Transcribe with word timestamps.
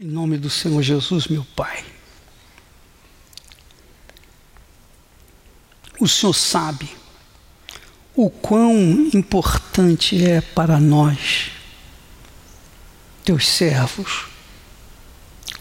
Em 0.00 0.06
nome 0.06 0.38
do 0.38 0.48
Senhor 0.48 0.80
Jesus, 0.80 1.26
meu 1.26 1.44
Pai. 1.56 1.84
O 5.98 6.06
Senhor 6.06 6.32
sabe 6.34 6.88
o 8.14 8.30
quão 8.30 9.10
importante 9.12 10.24
é 10.24 10.40
para 10.40 10.78
nós, 10.78 11.50
teus 13.24 13.48
servos, 13.48 14.26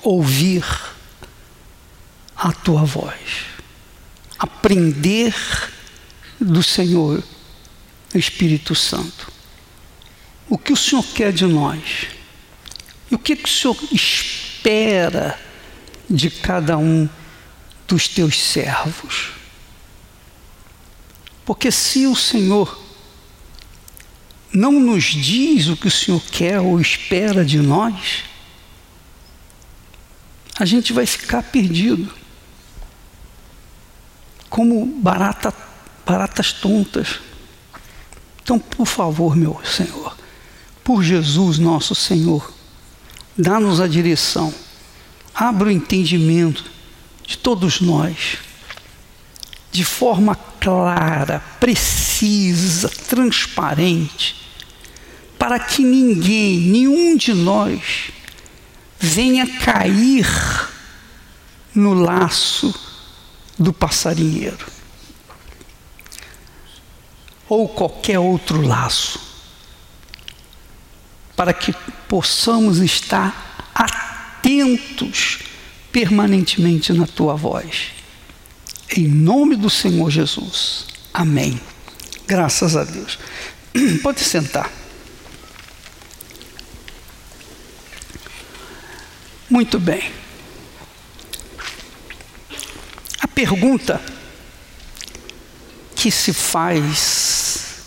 ouvir 0.04 0.64
a 2.36 2.52
tua 2.52 2.86
voz, 2.86 3.46
aprender 4.38 5.34
do 6.40 6.62
Senhor 6.62 7.24
Espírito 8.14 8.76
Santo. 8.76 9.34
O 10.48 10.60
que 10.60 10.74
o 10.74 10.78
Senhor 10.78 11.04
quer 11.04 11.34
de 11.34 11.48
nós? 11.48 12.17
E 13.10 13.16
o 13.16 13.20
que, 13.20 13.36
que 13.36 13.50
o 13.50 13.52
Senhor 13.52 13.78
espera 13.92 15.40
de 16.10 16.30
cada 16.30 16.78
um 16.78 17.08
dos 17.88 18.08
teus 18.08 18.40
servos? 18.40 19.30
Porque 21.46 21.72
se 21.72 22.06
o 22.06 22.16
Senhor 22.16 22.78
não 24.54 24.74
nos 24.74 25.06
diz 25.06 25.68
o 25.68 25.78
que 25.78 25.88
o 25.88 25.92
Senhor 25.92 26.22
quer 26.22 26.60
ou 26.60 26.80
espera 26.82 27.46
de 27.46 27.60
nós, 27.60 28.24
a 30.60 30.66
gente 30.66 30.92
vai 30.92 31.06
ficar 31.06 31.44
perdido. 31.44 32.12
Como 34.50 34.86
barata, 34.86 35.54
baratas 36.06 36.52
tontas. 36.52 37.20
Então, 38.42 38.58
por 38.58 38.88
favor, 38.88 39.36
meu 39.36 39.62
Senhor, 39.64 40.18
por 40.84 41.04
Jesus, 41.04 41.60
nosso 41.60 41.94
Senhor, 41.94 42.57
dá-nos 43.38 43.80
a 43.80 43.88
direção, 43.88 44.54
abra 45.34 45.68
o 45.68 45.72
entendimento 45.72 46.66
de 47.26 47.38
todos 47.38 47.80
nós, 47.80 48.38
de 49.72 49.86
forma 49.86 50.36
clara, 50.60 51.40
precisa, 51.60 52.90
transparente, 52.90 54.36
para 55.38 55.60
que 55.60 55.84
ninguém, 55.84 56.60
nenhum 56.60 57.16
de 57.16 57.34
nós, 57.34 58.10
venha 59.00 59.46
cair 59.60 60.28
no 61.76 61.94
laço 61.94 62.74
do 63.60 63.72
passarinheiro 63.72 64.66
ou 67.48 67.70
qualquer 67.70 68.20
outro 68.20 68.62
laço 68.62 69.27
para 71.38 71.54
que 71.54 71.72
possamos 72.10 72.80
estar 72.80 73.72
atentos 73.74 75.38
permanentemente 75.92 76.92
na 76.92 77.06
tua 77.06 77.36
voz. 77.36 77.92
Em 78.90 79.08
nome 79.08 79.56
do 79.56 79.70
Senhor 79.70 80.10
Jesus. 80.10 80.88
Amém. 81.14 81.62
Graças 82.26 82.76
a 82.76 82.84
Deus. 82.84 83.20
Pode 84.02 84.22
sentar. 84.22 84.72
Muito 89.48 89.80
bem. 89.80 90.12
A 93.20 93.28
pergunta 93.28 94.02
que 95.96 96.10
se 96.10 96.34
faz 96.34 97.84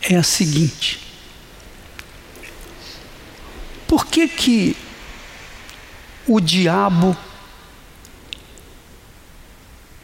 é 0.00 0.16
a 0.16 0.22
seguinte: 0.22 1.01
por 3.92 4.06
que 4.06 4.26
que 4.26 4.74
o 6.26 6.40
diabo 6.40 7.14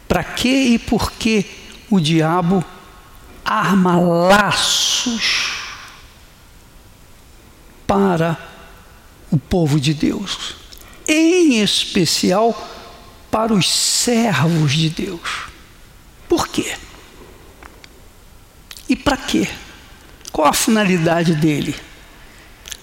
para 0.07 0.23
que 0.23 0.75
e 0.75 0.77
por 0.77 1.11
que 1.13 1.43
o 1.89 1.99
diabo 1.99 2.63
arma 3.43 3.99
laços 3.99 5.53
para 7.87 8.37
o 9.31 9.39
povo 9.39 9.79
de 9.79 9.95
Deus, 9.95 10.55
em 11.07 11.59
especial 11.59 12.53
para 13.31 13.51
os 13.55 13.67
servos 13.67 14.71
de 14.71 14.91
Deus. 14.91 15.47
Por 16.27 16.47
quê? 16.47 16.77
E 18.87 18.95
para 18.95 19.17
quê? 19.17 19.49
Qual 20.31 20.47
a 20.47 20.53
finalidade 20.53 21.33
dele? 21.33 21.88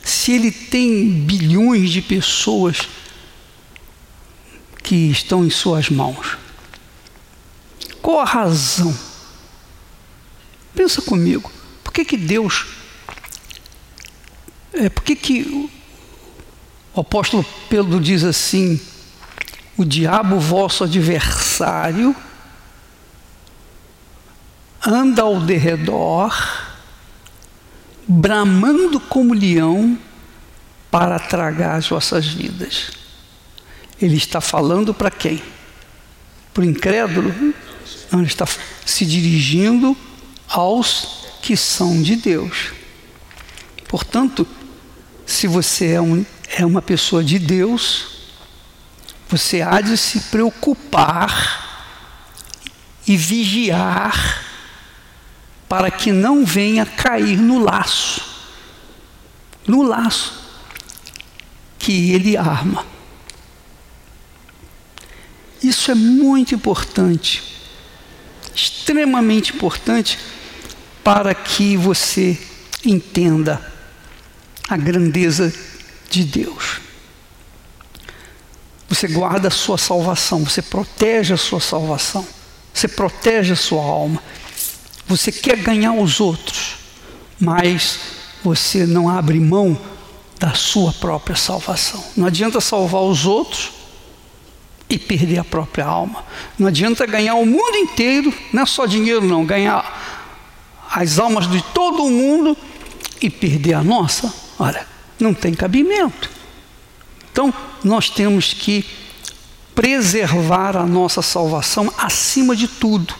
Se 0.06 0.30
ele 0.30 0.52
tem 0.52 1.10
bilhões 1.10 1.90
de 1.90 2.00
pessoas 2.00 2.88
que 4.80 5.10
estão 5.10 5.44
em 5.44 5.50
suas 5.50 5.90
mãos? 5.90 6.38
Qual 8.00 8.20
a 8.20 8.24
razão? 8.24 8.96
Pensa 10.76 11.02
comigo. 11.02 11.50
Por 11.82 11.92
que, 11.92 12.04
que 12.04 12.16
Deus. 12.16 12.66
É, 14.72 14.88
por 14.88 15.02
que, 15.02 15.16
que 15.16 15.68
o 16.94 17.00
apóstolo 17.00 17.44
Pedro 17.68 18.00
diz 18.00 18.22
assim: 18.22 18.80
o 19.76 19.84
diabo, 19.84 20.38
vosso 20.38 20.84
adversário, 20.84 22.14
anda 24.86 25.22
ao 25.22 25.40
derredor 25.40 26.32
bramando 28.06 29.00
como 29.00 29.34
leão 29.34 29.98
para 30.90 31.18
tragar 31.18 31.76
as 31.76 31.88
vossas 31.88 32.26
vidas. 32.26 32.90
Ele 34.00 34.16
está 34.16 34.40
falando 34.40 34.94
para 34.94 35.10
quem? 35.10 35.42
Para 36.54 36.62
o 36.62 36.64
incrédulo? 36.64 37.34
Não, 38.10 38.20
ele 38.20 38.28
está 38.28 38.46
se 38.84 39.04
dirigindo 39.04 39.96
aos 40.48 41.26
que 41.42 41.56
são 41.56 42.02
de 42.02 42.16
Deus. 42.16 42.72
Portanto, 43.88 44.46
se 45.24 45.46
você 45.46 45.92
é, 45.92 46.00
um, 46.00 46.24
é 46.56 46.64
uma 46.64 46.82
pessoa 46.82 47.22
de 47.22 47.38
Deus, 47.38 48.16
você 49.28 49.60
há 49.60 49.80
de 49.80 49.96
se 49.96 50.20
preocupar 50.20 51.64
e 53.06 53.16
vigiar 53.16 54.45
para 55.68 55.90
que 55.90 56.12
não 56.12 56.44
venha 56.44 56.86
cair 56.86 57.38
no 57.38 57.58
laço, 57.58 58.22
no 59.66 59.82
laço 59.82 60.44
que 61.78 62.12
ele 62.12 62.36
arma. 62.36 62.86
Isso 65.62 65.90
é 65.90 65.94
muito 65.94 66.54
importante, 66.54 67.42
extremamente 68.54 69.54
importante 69.54 70.18
para 71.02 71.34
que 71.34 71.76
você 71.76 72.38
entenda 72.84 73.72
a 74.68 74.76
grandeza 74.76 75.52
de 76.10 76.24
Deus. 76.24 76.80
Você 78.88 79.08
guarda 79.08 79.48
a 79.48 79.50
sua 79.50 79.78
salvação, 79.78 80.44
você 80.44 80.62
protege 80.62 81.34
a 81.34 81.36
sua 81.36 81.60
salvação, 81.60 82.26
você 82.72 82.86
protege 82.86 83.52
a 83.52 83.56
sua 83.56 83.82
alma. 83.82 84.22
Você 85.08 85.30
quer 85.30 85.56
ganhar 85.56 85.92
os 85.92 86.20
outros, 86.20 86.76
mas 87.38 87.98
você 88.42 88.86
não 88.86 89.08
abre 89.08 89.38
mão 89.38 89.78
da 90.38 90.54
sua 90.54 90.92
própria 90.92 91.36
salvação. 91.36 92.04
Não 92.16 92.26
adianta 92.26 92.60
salvar 92.60 93.02
os 93.02 93.24
outros 93.24 93.70
e 94.88 94.98
perder 94.98 95.38
a 95.38 95.44
própria 95.44 95.84
alma. 95.84 96.24
Não 96.58 96.68
adianta 96.68 97.06
ganhar 97.06 97.34
o 97.34 97.46
mundo 97.46 97.76
inteiro, 97.76 98.32
não 98.52 98.62
é 98.62 98.66
só 98.66 98.86
dinheiro, 98.86 99.24
não, 99.24 99.44
ganhar 99.44 100.06
as 100.90 101.18
almas 101.18 101.48
de 101.50 101.62
todo 101.62 102.04
o 102.04 102.10
mundo 102.10 102.56
e 103.20 103.30
perder 103.30 103.74
a 103.74 103.84
nossa. 103.84 104.32
Olha, 104.58 104.86
não 105.18 105.34
tem 105.34 105.54
cabimento. 105.54 106.30
Então, 107.30 107.52
nós 107.84 108.08
temos 108.08 108.52
que 108.52 108.84
preservar 109.74 110.76
a 110.76 110.86
nossa 110.86 111.20
salvação 111.20 111.92
acima 111.98 112.56
de 112.56 112.66
tudo. 112.66 113.14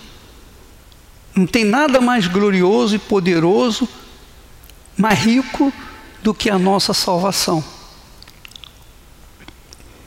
Não 1.36 1.46
tem 1.46 1.66
nada 1.66 2.00
mais 2.00 2.26
glorioso 2.26 2.96
e 2.96 2.98
poderoso, 2.98 3.86
mais 4.96 5.18
rico 5.18 5.70
do 6.22 6.32
que 6.32 6.48
a 6.48 6.58
nossa 6.58 6.94
salvação. 6.94 7.62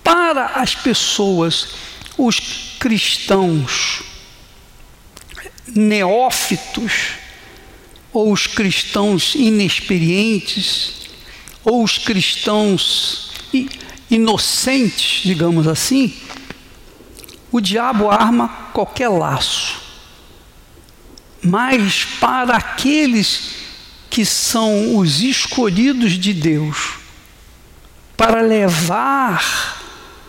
Para 0.04 0.48
as 0.56 0.74
pessoas, 0.74 1.68
os 2.18 2.40
cristãos 2.80 4.02
neófitos, 5.68 7.12
ou 8.12 8.34
os 8.34 8.48
cristãos 8.48 9.36
inexperientes, 9.36 11.10
ou 11.64 11.84
os 11.84 12.00
cristãos 12.00 13.30
inocentes, 14.10 15.22
digamos 15.24 15.68
assim, 15.68 16.12
o 17.52 17.62
diabo 17.62 18.10
arma 18.10 18.48
qualquer 18.74 19.10
laço 19.10 19.79
mas 21.44 22.06
para 22.20 22.58
aqueles 22.58 23.56
que 24.10 24.26
são 24.26 24.98
os 24.98 25.22
escolhidos 25.22 26.14
de 26.14 26.34
Deus, 26.34 26.96
para 28.18 28.42
levar 28.42 29.80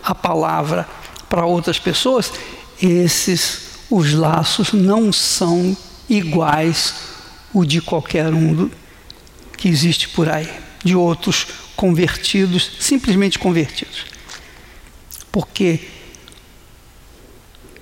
a 0.03 0.15
palavra 0.15 0.87
para 1.27 1.45
outras 1.45 1.79
pessoas, 1.79 2.31
esses 2.81 3.71
os 3.89 4.13
laços 4.13 4.71
não 4.71 5.11
são 5.11 5.75
iguais 6.09 6.95
o 7.53 7.65
de 7.65 7.81
qualquer 7.81 8.33
um 8.33 8.69
que 9.57 9.67
existe 9.67 10.07
por 10.09 10.29
aí, 10.29 10.49
de 10.83 10.95
outros 10.95 11.47
convertidos, 11.75 12.71
simplesmente 12.79 13.37
convertidos. 13.37 14.05
Porque 15.31 15.81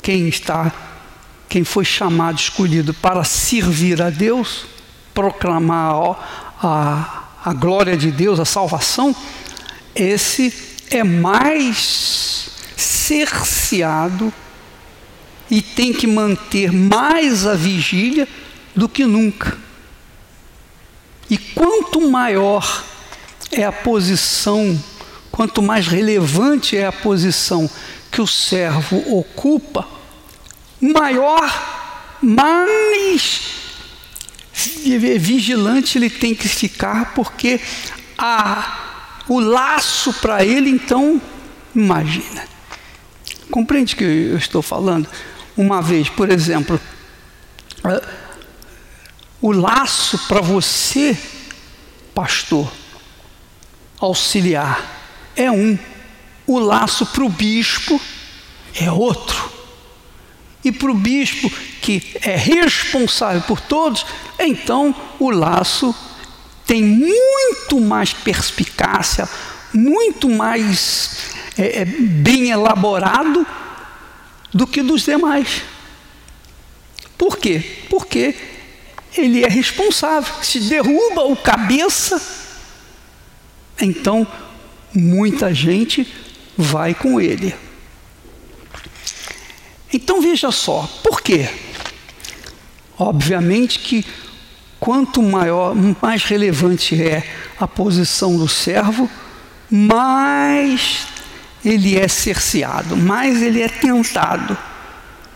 quem 0.01 0.27
está, 0.27 0.73
quem 1.49 1.63
foi 1.63 1.83
chamado, 1.83 2.37
escolhido 2.37 2.93
para 2.93 3.23
servir 3.23 3.99
a 4.01 4.11
Deus, 4.11 4.65
proclamar 5.15 6.55
a, 6.61 7.23
a 7.43 7.53
glória 7.53 7.97
de 7.97 8.11
Deus, 8.11 8.39
a 8.39 8.45
salvação, 8.45 9.15
esse 9.95 10.53
é 10.91 11.03
mais 11.03 12.51
cerceado 12.77 14.31
e 15.49 15.61
tem 15.61 15.91
que 15.91 16.05
manter 16.05 16.71
mais 16.71 17.47
a 17.47 17.55
vigília 17.55 18.27
do 18.75 18.87
que 18.87 19.05
nunca. 19.05 19.57
E 21.29 21.37
quanto 21.37 22.09
maior 22.09 22.83
é 23.51 23.63
a 23.63 23.71
posição, 23.71 24.79
quanto 25.31 25.63
mais 25.63 25.87
relevante 25.87 26.77
é 26.77 26.85
a 26.85 26.91
posição 26.91 27.69
que 28.11 28.21
o 28.21 28.27
servo 28.27 28.97
ocupa, 29.17 29.98
maior, 30.81 32.17
mais 32.21 33.59
vigilante 35.19 35.97
ele 35.97 36.09
tem 36.09 36.35
que 36.35 36.47
ficar, 36.47 37.13
porque 37.13 37.59
a, 38.17 39.21
o 39.27 39.39
laço 39.39 40.13
para 40.13 40.43
ele, 40.43 40.69
então, 40.69 41.21
imagina. 41.75 42.47
Compreende 43.49 43.95
que 43.95 44.03
eu 44.03 44.37
estou 44.37 44.61
falando? 44.61 45.07
Uma 45.55 45.81
vez, 45.81 46.09
por 46.09 46.29
exemplo, 46.29 46.79
o 49.41 49.51
laço 49.51 50.17
para 50.27 50.41
você, 50.41 51.17
pastor, 52.13 52.71
auxiliar, 53.99 54.85
é 55.35 55.49
um. 55.49 55.77
O 56.45 56.59
laço 56.59 57.05
para 57.05 57.23
o 57.23 57.29
bispo 57.29 57.99
é 58.75 58.91
outro. 58.91 59.58
E 60.63 60.71
para 60.71 60.91
o 60.91 60.93
bispo, 60.93 61.49
que 61.81 62.15
é 62.21 62.35
responsável 62.35 63.41
por 63.41 63.61
todos, 63.61 64.05
então 64.37 64.93
o 65.17 65.29
laço 65.29 65.95
tem 66.65 66.83
muito 66.83 67.79
mais 67.79 68.13
perspicácia, 68.13 69.27
muito 69.73 70.29
mais 70.29 71.33
é, 71.57 71.81
é, 71.81 71.85
bem 71.85 72.49
elaborado 72.49 73.45
do 74.53 74.67
que 74.67 74.81
dos 74.81 75.03
demais. 75.03 75.63
Por 77.17 77.37
quê? 77.37 77.83
Porque 77.89 78.35
ele 79.17 79.43
é 79.43 79.47
responsável. 79.47 80.33
Se 80.43 80.59
derruba 80.61 81.23
o 81.23 81.35
cabeça, 81.35 82.21
então 83.81 84.27
muita 84.93 85.53
gente 85.53 86.07
vai 86.57 86.93
com 86.93 87.19
ele. 87.19 87.55
Então 89.91 90.21
veja 90.21 90.51
só, 90.51 90.87
por 91.03 91.21
quê? 91.21 91.49
Obviamente 92.97 93.79
que 93.79 94.05
quanto 94.79 95.21
maior, 95.21 95.75
mais 96.01 96.23
relevante 96.23 97.01
é 97.01 97.27
a 97.59 97.67
posição 97.67 98.37
do 98.37 98.47
servo, 98.47 99.09
mais 99.69 101.07
ele 101.63 101.97
é 101.97 102.07
cerceado, 102.07 102.95
mais 102.95 103.41
ele 103.41 103.61
é 103.61 103.67
tentado, 103.67 104.57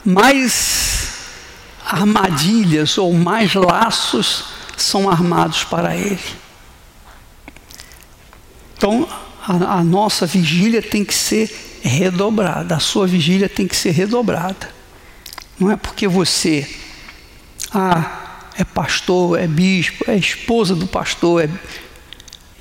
mais 0.06 1.10
armadilhas 1.86 2.98
ou 2.98 3.14
mais 3.14 3.54
laços 3.54 4.46
são 4.78 5.10
armados 5.10 5.64
para 5.64 5.96
ele. 5.96 6.20
Então, 8.78 9.08
a, 9.46 9.80
a 9.80 9.84
nossa 9.84 10.26
vigília 10.26 10.82
tem 10.82 11.04
que 11.04 11.14
ser 11.14 11.73
redobrada, 11.90 12.76
a 12.76 12.80
sua 12.80 13.06
vigília 13.06 13.50
tem 13.50 13.68
que 13.68 13.76
ser 13.76 13.92
redobrada. 13.92 14.70
Não 15.60 15.70
é 15.70 15.76
porque 15.76 16.08
você 16.08 16.68
ah, 17.72 18.50
é 18.58 18.64
pastor, 18.64 19.40
é 19.40 19.48
bispo, 19.48 20.10
é 20.10 20.16
esposa 20.16 20.76
do 20.76 20.88
pastor, 20.88 21.44
é, 21.44 21.50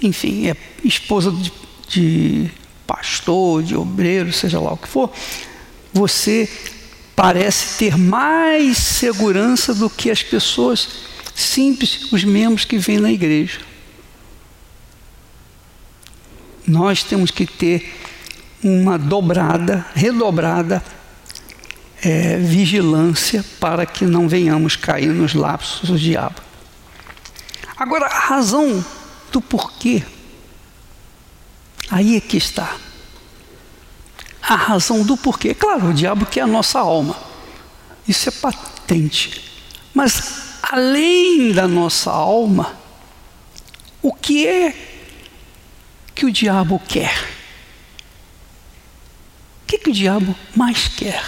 enfim, 0.01 0.49
é 0.49 0.57
esposa 0.85 1.31
de, 1.31 1.53
de 1.89 2.51
pastor, 2.87 3.63
de 3.63 3.77
obreiro, 3.77 4.33
seja 4.33 4.59
lá 4.59 4.73
o 4.73 4.77
que 4.77 4.89
for, 4.89 5.13
você 5.93 6.49
parece 7.15 7.79
ter 7.79 7.97
mais 7.97 8.79
segurança 8.79 9.75
do 9.75 9.89
que 9.89 10.11
as 10.11 10.23
pessoas 10.23 10.89
simples, 11.35 12.11
os 12.13 12.25
membros 12.25 12.65
que 12.65 12.79
vêm 12.79 12.99
na 12.99 13.13
igreja. 13.13 13.61
Nós 16.67 17.03
temos 17.03 17.31
que 17.31 17.45
ter 17.45 17.93
uma 18.63 18.99
dobrada, 18.99 19.85
redobrada 19.95 20.83
é, 22.03 22.37
vigilância 22.37 23.45
para 23.59 23.87
que 23.87 24.05
não 24.05 24.29
venhamos 24.29 24.77
cair 24.77 25.09
nos 25.09 25.35
lapsos 25.35 25.89
do 25.89 25.99
diabo. 25.99 26.41
Agora, 27.77 28.07
a 28.07 28.19
razão 28.19 28.85
do 29.33 29.41
porquê 29.41 30.03
Aí 31.93 32.17
é 32.17 32.21
que 32.21 32.39
está. 32.39 32.75
A 34.41 34.55
razão 34.55 35.05
do 35.05 35.15
porquê. 35.15 35.55
Claro, 35.55 35.91
o 35.91 35.95
diabo 35.95 36.25
quer 36.25 36.41
a 36.41 36.47
nossa 36.47 36.79
alma. 36.79 37.15
Isso 38.09 38.31
é 38.31 38.33
patente. 38.33 39.45
Mas 39.93 40.57
além 40.63 41.53
da 41.53 41.69
nossa 41.69 42.11
alma, 42.11 42.75
o 44.01 44.11
que 44.11 44.47
é 44.47 44.75
que 46.15 46.25
o 46.25 46.33
diabo 46.33 46.81
quer? 46.89 47.42
O 49.73 49.75
que, 49.75 49.79
que 49.79 49.91
o 49.91 49.93
diabo 49.95 50.37
mais 50.55 50.87
quer? 50.89 51.25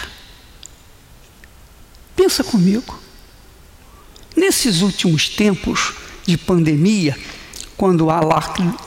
Pensa 2.14 2.44
comigo. 2.44 3.00
Nesses 4.36 4.82
últimos 4.82 5.30
tempos 5.30 5.94
de 6.26 6.36
pandemia, 6.36 7.18
quando 7.74 8.10
há 8.10 8.20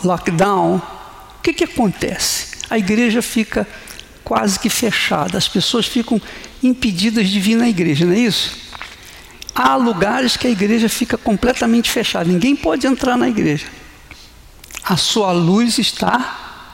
lockdown, 0.04 0.80
que, 1.48 1.54
que 1.54 1.63
acontece? 1.63 2.57
A 2.69 2.77
igreja 2.77 3.21
fica 3.21 3.68
quase 4.24 4.59
que 4.59 4.69
fechada, 4.69 5.38
as 5.38 5.48
pessoas 5.48 5.86
ficam 5.86 6.22
impedidas 6.62 7.29
de 7.29 7.39
vir 7.39 7.55
na 7.55 7.70
igreja, 7.70 8.05
não 8.05 8.13
é 8.13 8.20
isso? 8.20 8.55
Há 9.55 9.75
lugares 9.75 10.36
que 10.36 10.46
a 10.46 10.50
igreja 10.50 10.89
fica 10.89 11.17
completamente 11.17 11.89
fechada, 11.89 12.29
ninguém 12.29 12.55
pode 12.55 12.86
entrar 12.86 13.17
na 13.17 13.29
igreja. 13.29 13.65
A 14.84 14.98
sua 14.98 15.32
luz 15.32 15.79
está 15.79 16.67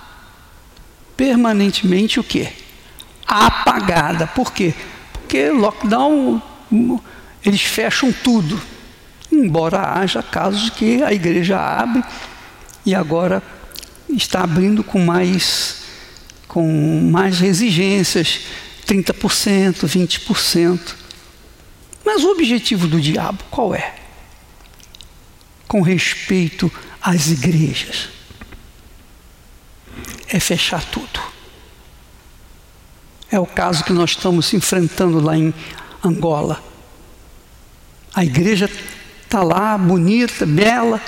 permanentemente 1.16 2.20
o 2.20 2.24
quê? 2.24 2.52
Apagada. 3.34 4.28
Por 4.28 4.54
quê? 4.54 4.76
Porque 5.12 5.50
lockdown 5.50 6.42
eles 7.44 7.64
fecham 7.64 8.12
tudo. 8.12 8.62
Embora 9.32 9.98
haja 10.00 10.22
casos 10.22 10.70
que 10.70 11.02
a 11.02 11.12
igreja 11.12 11.60
abre 11.60 12.04
e 12.86 12.94
agora 12.94 13.42
está 14.08 14.44
abrindo 14.44 14.84
com 14.84 15.00
mais, 15.00 15.84
com 16.48 17.10
mais 17.12 17.42
exigências, 17.42 18.42
30%, 18.86 19.88
20%. 19.88 20.96
Mas 22.06 22.24
o 22.24 22.30
objetivo 22.30 22.88
do 22.88 23.02
diabo 23.02 23.44
qual 23.50 23.74
é? 23.74 23.96
Com 25.68 25.82
respeito 25.82 26.72
às 27.02 27.32
igrejas, 27.32 28.10
é 30.28 30.40
fechar 30.40 30.84
tudo. 30.84 31.23
É 33.34 33.40
o 33.40 33.48
caso 33.48 33.84
que 33.84 33.92
nós 33.92 34.12
estamos 34.12 34.54
enfrentando 34.54 35.20
lá 35.20 35.36
em 35.36 35.52
Angola. 36.04 36.64
A 38.14 38.24
igreja 38.24 38.70
está 39.24 39.42
lá, 39.42 39.76
bonita, 39.76 40.46
bela, 40.46 41.02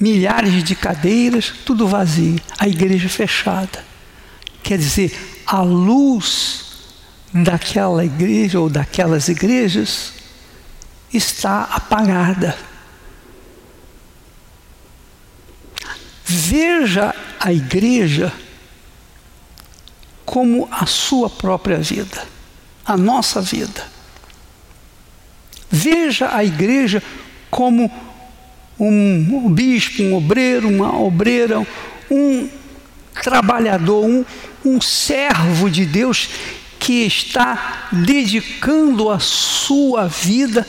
milhares 0.00 0.64
de 0.64 0.74
cadeiras, 0.74 1.52
tudo 1.66 1.86
vazio, 1.86 2.40
a 2.58 2.66
igreja 2.66 3.06
fechada. 3.06 3.84
Quer 4.62 4.78
dizer, 4.78 5.42
a 5.44 5.60
luz 5.60 6.64
daquela 7.34 8.02
igreja 8.02 8.58
ou 8.58 8.70
daquelas 8.70 9.28
igrejas 9.28 10.14
está 11.12 11.64
apagada. 11.64 12.56
Veja 16.24 17.14
a 17.38 17.52
igreja 17.52 18.32
como 20.28 20.68
a 20.70 20.84
sua 20.84 21.30
própria 21.30 21.78
vida, 21.78 22.22
a 22.84 22.98
nossa 22.98 23.40
vida. 23.40 23.82
Veja 25.70 26.36
a 26.36 26.44
igreja 26.44 27.02
como 27.50 27.90
um 28.78 29.50
bispo, 29.50 30.02
um 30.02 30.14
obreiro, 30.14 30.68
uma 30.68 30.94
obreira, 31.00 31.66
um 32.10 32.46
trabalhador, 33.22 34.04
um, 34.04 34.22
um 34.62 34.78
servo 34.82 35.70
de 35.70 35.86
Deus 35.86 36.28
que 36.78 37.06
está 37.06 37.88
dedicando 37.90 39.08
a 39.08 39.18
sua 39.18 40.08
vida 40.08 40.66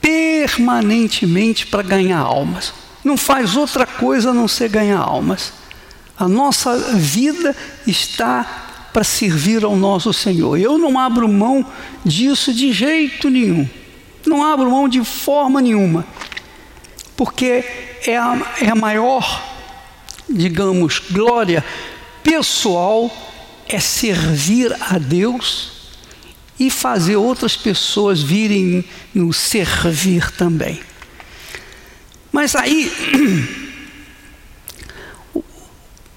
permanentemente 0.00 1.66
para 1.66 1.82
ganhar 1.82 2.20
almas. 2.20 2.72
Não 3.02 3.16
faz 3.16 3.56
outra 3.56 3.84
coisa 3.84 4.30
a 4.30 4.34
não 4.34 4.46
ser 4.46 4.68
ganhar 4.68 5.00
almas. 5.00 5.52
A 6.16 6.28
nossa 6.28 6.78
vida 6.94 7.54
está 7.84 8.65
para 8.96 9.04
servir 9.04 9.62
ao 9.62 9.76
nosso 9.76 10.10
Senhor. 10.10 10.58
Eu 10.58 10.78
não 10.78 10.98
abro 10.98 11.28
mão 11.28 11.66
disso 12.02 12.50
de 12.50 12.72
jeito 12.72 13.28
nenhum. 13.28 13.68
Não 14.24 14.42
abro 14.42 14.70
mão 14.70 14.88
de 14.88 15.04
forma 15.04 15.60
nenhuma. 15.60 16.02
Porque 17.14 17.62
é 18.06 18.16
a, 18.16 18.54
é 18.58 18.70
a 18.70 18.74
maior, 18.74 19.44
digamos, 20.26 20.98
glória 20.98 21.62
pessoal 22.22 23.14
é 23.68 23.78
servir 23.78 24.74
a 24.80 24.96
Deus 24.96 25.72
e 26.58 26.70
fazer 26.70 27.16
outras 27.16 27.54
pessoas 27.54 28.22
virem 28.22 28.82
nos 29.14 29.36
servir 29.36 30.30
também. 30.30 30.80
Mas 32.32 32.56
aí, 32.56 32.90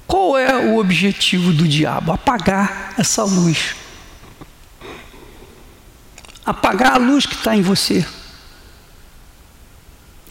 qual 0.10 0.36
é 0.36 0.56
o 0.58 0.80
objetivo 0.80 1.54
do 1.54 1.68
diabo? 1.68 2.12
Apagar 2.12 2.96
essa 2.98 3.24
luz. 3.24 3.76
Apagar 6.44 6.94
a 6.94 6.98
luz 6.98 7.28
que 7.28 7.36
está 7.36 7.56
em 7.56 7.62
você. 7.62 8.04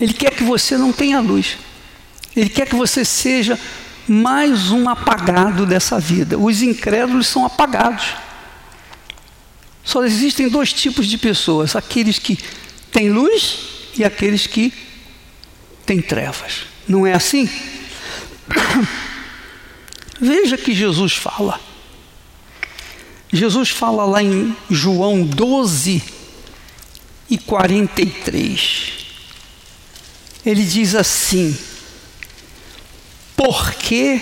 Ele 0.00 0.12
quer 0.12 0.34
que 0.34 0.42
você 0.42 0.76
não 0.76 0.92
tenha 0.92 1.20
luz. 1.20 1.58
Ele 2.34 2.48
quer 2.48 2.66
que 2.66 2.74
você 2.74 3.04
seja 3.04 3.56
mais 4.08 4.72
um 4.72 4.88
apagado 4.88 5.64
dessa 5.64 6.00
vida. 6.00 6.36
Os 6.36 6.60
incrédulos 6.60 7.28
são 7.28 7.46
apagados. 7.46 8.16
Só 9.84 10.04
existem 10.04 10.48
dois 10.48 10.72
tipos 10.72 11.06
de 11.06 11.16
pessoas: 11.16 11.76
aqueles 11.76 12.18
que 12.18 12.36
têm 12.90 13.10
luz 13.10 13.60
e 13.96 14.02
aqueles 14.02 14.44
que 14.44 14.72
têm 15.86 16.02
trevas. 16.02 16.64
Não 16.88 17.06
é 17.06 17.12
assim? 17.12 17.48
Veja 20.20 20.56
que 20.56 20.74
Jesus 20.74 21.14
fala. 21.14 21.60
Jesus 23.32 23.70
fala 23.70 24.04
lá 24.04 24.22
em 24.22 24.56
João 24.70 25.24
12 25.24 26.02
e 27.30 27.38
43. 27.38 28.92
Ele 30.44 30.64
diz 30.64 30.94
assim: 30.94 31.56
porque 33.38 34.20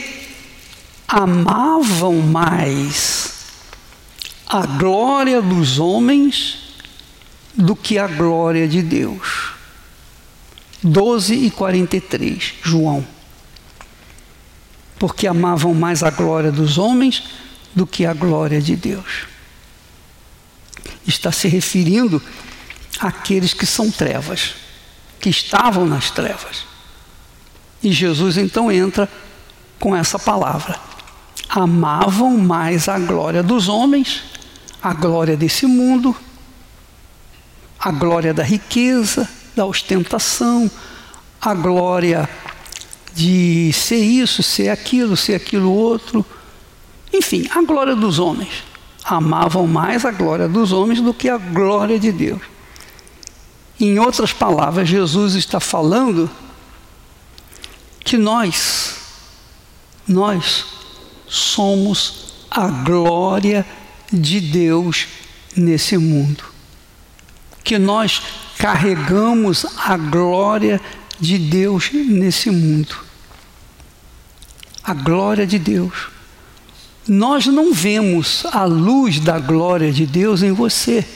amavam 1.09 2.21
mais 2.21 3.33
a 4.47 4.67
glória 4.67 5.41
dos 5.41 5.79
homens 5.79 6.59
do 7.55 7.75
que 7.75 7.99
a 7.99 8.07
glória 8.07 8.69
de 8.69 8.83
Deus. 8.83 9.53
12 10.83 11.35
e 11.35 11.51
43, 11.51 12.55
João. 12.63 13.16
Porque 14.99 15.27
amavam 15.27 15.75
mais 15.75 16.03
a 16.03 16.11
glória 16.11 16.51
dos 16.51 16.79
homens 16.79 17.25
do 17.75 17.87
que 17.87 18.07
a 18.07 18.15
glória 18.15 18.61
de 18.61 18.75
Deus. 18.75 19.27
Está 21.07 21.31
se 21.31 21.47
referindo 21.49 22.21
àqueles 22.99 23.53
que 23.53 23.67
são 23.67 23.91
trevas, 23.91 24.55
que 25.21 25.29
estavam 25.29 25.87
nas 25.87 26.11
trevas. 26.11 26.65
E 27.83 27.93
Jesus 27.93 28.39
então 28.39 28.73
entra 28.73 29.09
com 29.79 29.95
essa 29.95 30.19
palavra. 30.19 30.79
Amavam 31.49 32.37
mais 32.39 32.89
a 32.89 32.99
glória 32.99 33.43
dos 33.43 33.69
homens, 33.69 34.23
a 34.83 34.93
glória 34.93 35.37
desse 35.37 35.67
mundo, 35.67 36.17
a 37.79 37.91
glória 37.91 38.35
da 38.35 38.43
riqueza, 38.43 39.29
da 39.55 39.65
ostentação, 39.65 40.71
a 41.41 41.55
glória 41.55 42.29
de 43.17 43.73
ser 43.73 43.97
isso, 43.97 44.43
ser 44.43 44.69
aquilo, 44.69 45.17
ser 45.17 45.35
aquilo 45.35 45.73
outro. 45.73 46.25
Enfim, 47.11 47.49
a 47.51 47.63
glória 47.63 47.97
dos 47.97 48.19
homens. 48.19 48.63
Amavam 49.03 49.67
mais 49.67 50.05
a 50.05 50.11
glória 50.11 50.47
dos 50.47 50.71
homens 50.71 51.01
do 51.01 51.15
que 51.15 51.27
a 51.27 51.39
glória 51.39 51.99
de 51.99 52.13
Deus. 52.13 52.43
Em 53.81 53.99
outras 53.99 54.35
palavras, 54.35 54.87
Jesus 54.87 55.35
está 55.35 55.59
falando 55.59 56.31
que 58.01 58.19
nós, 58.19 58.97
nós 60.07 60.67
somos 61.27 62.35
a 62.51 62.69
glória 62.69 63.65
de 64.13 64.41
Deus 64.43 65.07
nesse 65.57 65.97
mundo. 65.97 66.45
Que 67.65 67.79
nós 67.79 68.21
carregamos 68.59 69.65
a 69.79 69.97
glória 69.97 70.79
de 71.19 71.39
Deus 71.39 71.91
nesse 71.93 72.51
mundo. 72.51 73.06
A 74.87 74.95
glória 74.95 75.47
de 75.47 75.59
Deus. 75.59 76.09
Nós 77.09 77.47
não 77.47 77.73
vemos 77.73 78.45
a 78.47 78.65
luz 78.65 79.21
da 79.21 79.39
glória 79.39 79.93
de 79.93 80.07
Deus 80.07 80.43
em 80.43 80.53
você, 80.53 81.07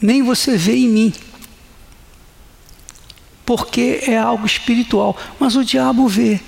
nem 0.00 0.22
você 0.22 0.56
vê 0.56 0.74
em 0.74 0.88
mim 0.88 1.12
porque 3.44 4.00
é 4.06 4.16
algo 4.16 4.46
espiritual. 4.46 5.16
Mas 5.38 5.56
o 5.56 5.64
diabo 5.64 6.08
vê. 6.08 6.40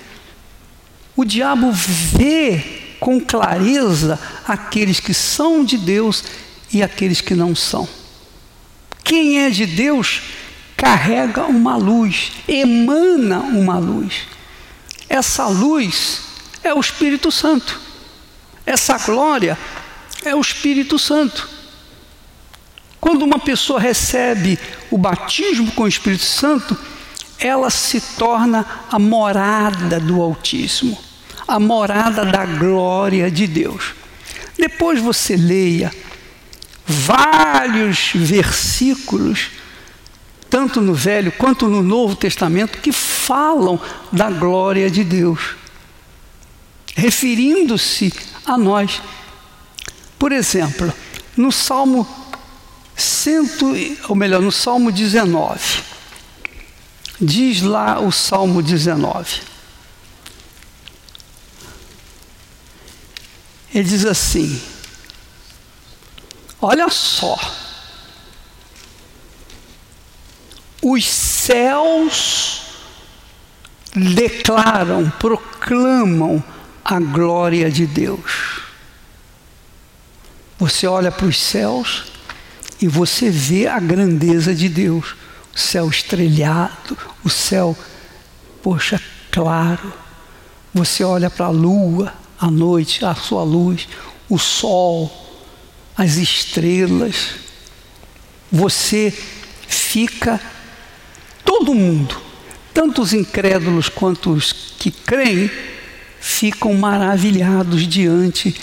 O 1.16 1.24
diabo 1.24 1.70
vê 1.72 2.64
com 2.98 3.20
clareza 3.20 4.18
aqueles 4.46 5.00
que 5.00 5.12
são 5.12 5.64
de 5.64 5.76
Deus 5.76 6.24
e 6.72 6.82
aqueles 6.82 7.20
que 7.20 7.34
não 7.34 7.54
são. 7.54 7.88
Quem 9.02 9.40
é 9.40 9.50
de 9.50 9.66
Deus 9.66 10.22
carrega 10.76 11.44
uma 11.44 11.76
luz, 11.76 12.32
emana 12.48 13.40
uma 13.40 13.78
luz. 13.78 14.22
Essa 15.08 15.46
luz 15.46 16.22
é 16.62 16.72
o 16.72 16.80
Espírito 16.80 17.30
Santo. 17.30 17.80
Essa 18.66 18.98
glória 18.98 19.58
é 20.24 20.34
o 20.34 20.40
Espírito 20.40 20.98
Santo. 20.98 21.48
Quando 23.00 23.22
uma 23.22 23.38
pessoa 23.38 23.78
recebe 23.78 24.58
o 24.90 24.96
batismo 24.96 25.70
com 25.72 25.82
o 25.82 25.88
Espírito 25.88 26.24
Santo, 26.24 26.76
ela 27.38 27.68
se 27.68 28.00
torna 28.00 28.64
a 28.90 28.98
morada 28.98 30.00
do 30.00 30.22
Altíssimo, 30.22 30.98
a 31.46 31.60
morada 31.60 32.24
da 32.24 32.46
glória 32.46 33.30
de 33.30 33.46
Deus. 33.46 33.92
Depois 34.56 35.00
você 35.00 35.36
leia 35.36 35.92
vários 36.86 38.12
versículos, 38.14 39.50
tanto 40.54 40.80
no 40.80 40.94
Velho 40.94 41.32
quanto 41.32 41.66
no 41.66 41.82
Novo 41.82 42.14
Testamento, 42.14 42.78
que 42.78 42.92
falam 42.92 43.76
da 44.12 44.30
glória 44.30 44.88
de 44.88 45.02
Deus, 45.02 45.56
referindo-se 46.94 48.14
a 48.46 48.56
nós. 48.56 49.02
Por 50.16 50.30
exemplo, 50.30 50.92
no 51.36 51.50
Salmo 51.50 52.06
cento, 52.94 53.66
ou 54.08 54.14
melhor, 54.14 54.40
no 54.40 54.52
Salmo 54.52 54.92
19. 54.92 55.60
Diz 57.20 57.60
lá 57.60 57.98
o 57.98 58.12
Salmo 58.12 58.62
19. 58.62 59.40
Ele 63.74 63.82
diz 63.88 64.04
assim: 64.04 64.62
Olha 66.62 66.88
só, 66.88 67.36
os 70.84 71.08
céus 71.08 72.60
declaram, 73.96 75.10
proclamam 75.18 76.44
a 76.84 77.00
glória 77.00 77.70
de 77.70 77.86
Deus. 77.86 78.60
Você 80.58 80.86
olha 80.86 81.10
para 81.10 81.26
os 81.26 81.40
céus 81.40 82.04
e 82.82 82.86
você 82.86 83.30
vê 83.30 83.66
a 83.66 83.80
grandeza 83.80 84.54
de 84.54 84.68
Deus. 84.68 85.16
O 85.54 85.58
céu 85.58 85.88
estrelhado, 85.88 86.98
o 87.24 87.30
céu, 87.30 87.74
poxa, 88.62 89.00
claro. 89.30 89.90
Você 90.74 91.02
olha 91.02 91.30
para 91.30 91.46
a 91.46 91.50
lua 91.50 92.12
à 92.38 92.50
noite, 92.50 93.06
a 93.06 93.14
sua 93.14 93.42
luz, 93.42 93.88
o 94.28 94.38
sol, 94.38 95.10
as 95.96 96.16
estrelas. 96.16 97.36
Você 98.52 99.10
fica, 99.66 100.40
todo 101.44 101.74
mundo, 101.74 102.20
tanto 102.72 103.02
os 103.02 103.12
incrédulos 103.12 103.88
quanto 103.88 104.32
os 104.32 104.52
que 104.52 104.90
creem, 104.90 105.50
ficam 106.20 106.74
maravilhados 106.74 107.86
diante 107.86 108.54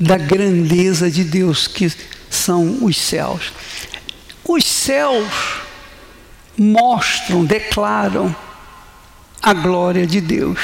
da 0.00 0.16
grandeza 0.16 1.10
de 1.10 1.22
Deus 1.22 1.66
que 1.66 1.92
são 2.30 2.84
os 2.84 2.96
céus. 2.96 3.52
Os 4.44 4.64
céus 4.64 5.28
mostram, 6.56 7.44
declaram 7.44 8.34
a 9.40 9.52
glória 9.52 10.06
de 10.06 10.20
Deus. 10.20 10.58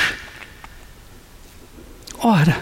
Ora, 2.18 2.60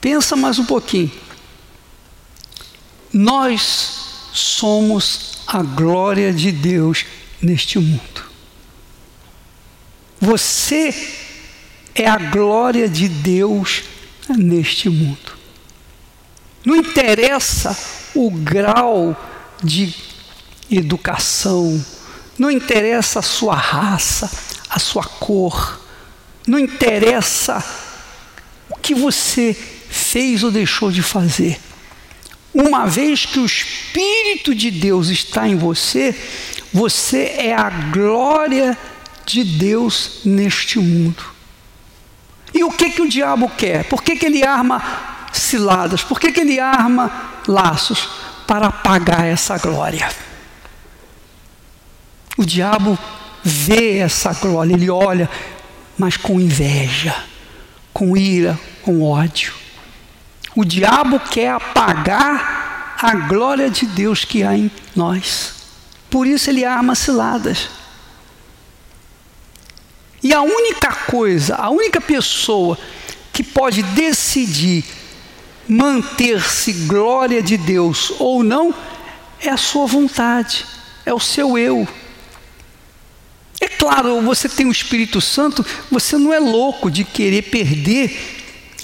pensa 0.00 0.36
mais 0.36 0.58
um 0.58 0.64
pouquinho. 0.64 1.12
Nós 3.12 4.30
somos 4.32 5.35
a 5.46 5.62
glória 5.62 6.32
de 6.32 6.50
Deus 6.50 7.06
neste 7.40 7.78
mundo. 7.78 8.24
Você 10.20 10.94
é 11.94 12.06
a 12.06 12.16
glória 12.16 12.88
de 12.88 13.08
Deus 13.08 13.84
neste 14.28 14.88
mundo. 14.88 15.36
Não 16.64 16.74
interessa 16.74 17.76
o 18.14 18.30
grau 18.30 19.16
de 19.62 19.94
educação, 20.70 21.84
não 22.38 22.50
interessa 22.50 23.20
a 23.20 23.22
sua 23.22 23.54
raça, 23.54 24.30
a 24.68 24.78
sua 24.78 25.04
cor, 25.04 25.80
não 26.46 26.58
interessa 26.58 27.64
o 28.68 28.76
que 28.76 28.94
você 28.94 29.54
fez 29.54 30.42
ou 30.42 30.50
deixou 30.50 30.90
de 30.90 31.02
fazer. 31.02 31.60
Uma 32.56 32.86
vez 32.86 33.26
que 33.26 33.38
o 33.38 33.44
Espírito 33.44 34.54
de 34.54 34.70
Deus 34.70 35.08
está 35.08 35.46
em 35.46 35.56
você, 35.56 36.18
você 36.72 37.34
é 37.36 37.54
a 37.54 37.68
glória 37.68 38.78
de 39.26 39.44
Deus 39.44 40.20
neste 40.24 40.78
mundo. 40.78 41.22
E 42.54 42.64
o 42.64 42.70
que, 42.70 42.88
que 42.88 43.02
o 43.02 43.08
diabo 43.08 43.50
quer? 43.50 43.84
Por 43.84 44.02
que, 44.02 44.16
que 44.16 44.24
ele 44.24 44.42
arma 44.42 44.82
ciladas? 45.34 46.02
Por 46.02 46.18
que, 46.18 46.32
que 46.32 46.40
ele 46.40 46.58
arma 46.58 47.42
laços? 47.46 48.08
Para 48.46 48.68
apagar 48.68 49.26
essa 49.26 49.58
glória. 49.58 50.08
O 52.38 52.44
diabo 52.46 52.98
vê 53.44 53.98
essa 53.98 54.32
glória, 54.32 54.72
ele 54.72 54.88
olha, 54.88 55.28
mas 55.98 56.16
com 56.16 56.40
inveja, 56.40 57.14
com 57.92 58.16
ira, 58.16 58.58
com 58.82 59.02
ódio. 59.02 59.65
O 60.56 60.64
diabo 60.64 61.20
quer 61.20 61.50
apagar 61.50 62.96
a 62.98 63.14
glória 63.14 63.68
de 63.68 63.84
Deus 63.84 64.24
que 64.24 64.42
há 64.42 64.56
em 64.56 64.70
nós. 64.96 65.54
Por 66.08 66.26
isso 66.26 66.48
ele 66.48 66.64
arma 66.64 66.94
ciladas. 66.94 67.68
E 70.22 70.32
a 70.32 70.40
única 70.40 70.90
coisa, 71.10 71.56
a 71.56 71.68
única 71.68 72.00
pessoa 72.00 72.78
que 73.34 73.44
pode 73.44 73.82
decidir 73.82 74.82
manter-se 75.68 76.72
glória 76.86 77.42
de 77.42 77.58
Deus 77.58 78.14
ou 78.18 78.42
não 78.42 78.74
é 79.38 79.50
a 79.50 79.58
sua 79.58 79.84
vontade, 79.84 80.64
é 81.04 81.12
o 81.12 81.20
seu 81.20 81.58
eu. 81.58 81.86
É 83.60 83.68
claro, 83.68 84.22
você 84.22 84.48
tem 84.48 84.64
o 84.64 84.72
Espírito 84.72 85.20
Santo, 85.20 85.64
você 85.90 86.16
não 86.16 86.32
é 86.32 86.40
louco 86.40 86.90
de 86.90 87.04
querer 87.04 87.42
perder 87.42 88.35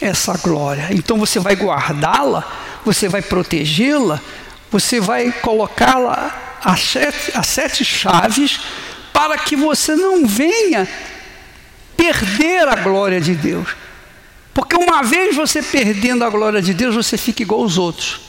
essa 0.03 0.37
glória. 0.37 0.89
Então 0.91 1.17
você 1.19 1.39
vai 1.39 1.55
guardá-la, 1.55 2.45
você 2.85 3.09
vai 3.09 3.23
protegê-la, 3.23 4.21
você 4.71 5.01
vai 5.01 5.31
colocá-la 5.31 6.59
a 6.63 6.77
sete, 6.77 7.33
a 7.35 7.43
sete 7.43 7.85
chaves 7.85 8.61
para 9.13 9.39
que 9.39 9.55
você 9.55 9.95
não 9.95 10.27
venha 10.27 10.89
perder 11.97 12.69
a 12.69 12.77
glória 12.77 13.21
de 13.21 13.35
Deus. 13.35 13.69
Porque 14.53 14.77
uma 14.77 15.03
vez 15.03 15.37
você 15.37 15.63
perdendo 15.63 16.25
a 16.25 16.31
glória 16.31 16.61
de 16.61 16.75
Deus, 16.75 16.95
você 16.95 17.17
fica 17.17 17.43
igual 17.43 17.63
aos 17.63 17.79
outros. 17.79 18.21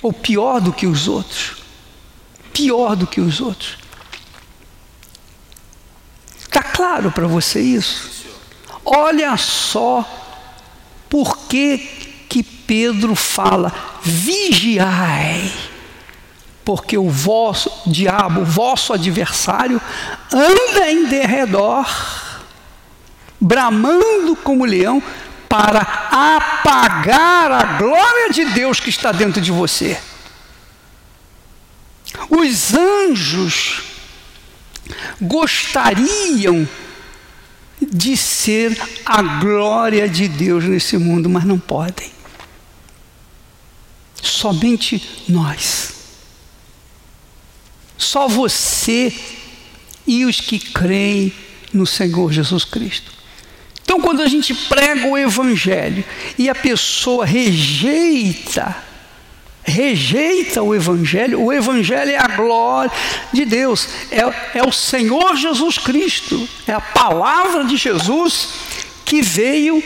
Ou 0.00 0.12
pior 0.12 0.60
do 0.60 0.72
que 0.72 0.86
os 0.86 1.08
outros. 1.08 1.56
Pior 2.52 2.96
do 2.96 3.06
que 3.06 3.20
os 3.20 3.40
outros. 3.40 3.76
Está 6.38 6.62
claro 6.62 7.10
para 7.10 7.26
você 7.26 7.60
isso? 7.60 8.26
Olha 8.84 9.36
só 9.36 10.19
por 11.10 11.36
que, 11.46 11.76
que 12.26 12.42
Pedro 12.42 13.14
fala: 13.14 13.70
vigiai, 14.02 15.52
porque 16.64 16.96
o 16.96 17.10
vosso 17.10 17.70
diabo, 17.86 18.40
o 18.40 18.46
vosso 18.46 18.94
adversário, 18.94 19.78
anda 20.32 20.90
em 20.90 21.04
derredor 21.04 21.86
bramando 23.40 24.36
como 24.36 24.64
leão, 24.64 25.02
para 25.48 25.80
apagar 25.80 27.50
a 27.50 27.64
glória 27.78 28.30
de 28.30 28.44
Deus 28.46 28.78
que 28.78 28.90
está 28.90 29.10
dentro 29.10 29.40
de 29.40 29.50
você. 29.50 29.98
Os 32.28 32.74
anjos 32.74 33.82
gostariam 35.20 36.68
de 37.90 38.16
ser 38.16 38.78
a 39.04 39.20
glória 39.40 40.08
de 40.08 40.28
Deus 40.28 40.64
nesse 40.64 40.96
mundo, 40.96 41.28
mas 41.28 41.44
não 41.44 41.58
podem. 41.58 42.10
Somente 44.22 45.02
nós. 45.28 45.94
Só 47.98 48.28
você 48.28 49.12
e 50.06 50.24
os 50.24 50.40
que 50.40 50.58
creem 50.58 51.32
no 51.72 51.86
Senhor 51.86 52.32
Jesus 52.32 52.64
Cristo. 52.64 53.12
Então, 53.82 54.00
quando 54.00 54.22
a 54.22 54.28
gente 54.28 54.54
prega 54.54 55.08
o 55.08 55.18
Evangelho 55.18 56.04
e 56.38 56.48
a 56.48 56.54
pessoa 56.54 57.26
rejeita, 57.26 58.89
rejeita 59.70 60.62
o 60.62 60.74
Evangelho, 60.74 61.42
o 61.42 61.52
Evangelho 61.52 62.10
é 62.10 62.18
a 62.18 62.28
glória 62.28 62.92
de 63.32 63.44
Deus, 63.44 63.88
é, 64.10 64.58
é 64.58 64.62
o 64.62 64.72
Senhor 64.72 65.36
Jesus 65.36 65.78
Cristo, 65.78 66.48
é 66.66 66.72
a 66.72 66.80
palavra 66.80 67.64
de 67.64 67.76
Jesus 67.76 68.48
que 69.04 69.22
veio 69.22 69.82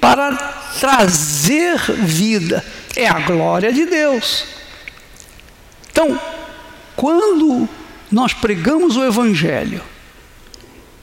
para 0.00 0.34
trazer 0.78 1.78
vida, 2.02 2.64
é 2.94 3.08
a 3.08 3.20
glória 3.20 3.72
de 3.72 3.86
Deus. 3.86 4.44
Então, 5.90 6.18
quando 6.96 7.68
nós 8.10 8.32
pregamos 8.32 8.96
o 8.96 9.04
Evangelho, 9.04 9.82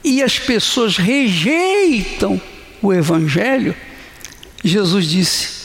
e 0.02 0.22
as 0.22 0.38
pessoas 0.38 0.96
rejeitam 0.96 2.40
o 2.80 2.92
Evangelho, 2.92 3.76
Jesus 4.64 5.06
disse: 5.06 5.60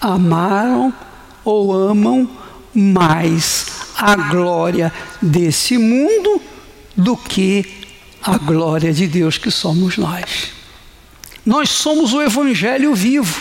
amaram 0.00 0.94
ou 1.46 1.72
amam 1.72 2.28
mais 2.74 3.66
a 3.96 4.16
glória 4.16 4.92
desse 5.22 5.78
mundo 5.78 6.42
do 6.96 7.16
que 7.16 7.86
a 8.20 8.36
glória 8.36 8.92
de 8.92 9.06
Deus 9.06 9.38
que 9.38 9.50
somos 9.50 9.96
nós. 9.96 10.50
Nós 11.44 11.70
somos 11.70 12.12
o 12.12 12.20
Evangelho 12.20 12.92
vivo. 12.96 13.40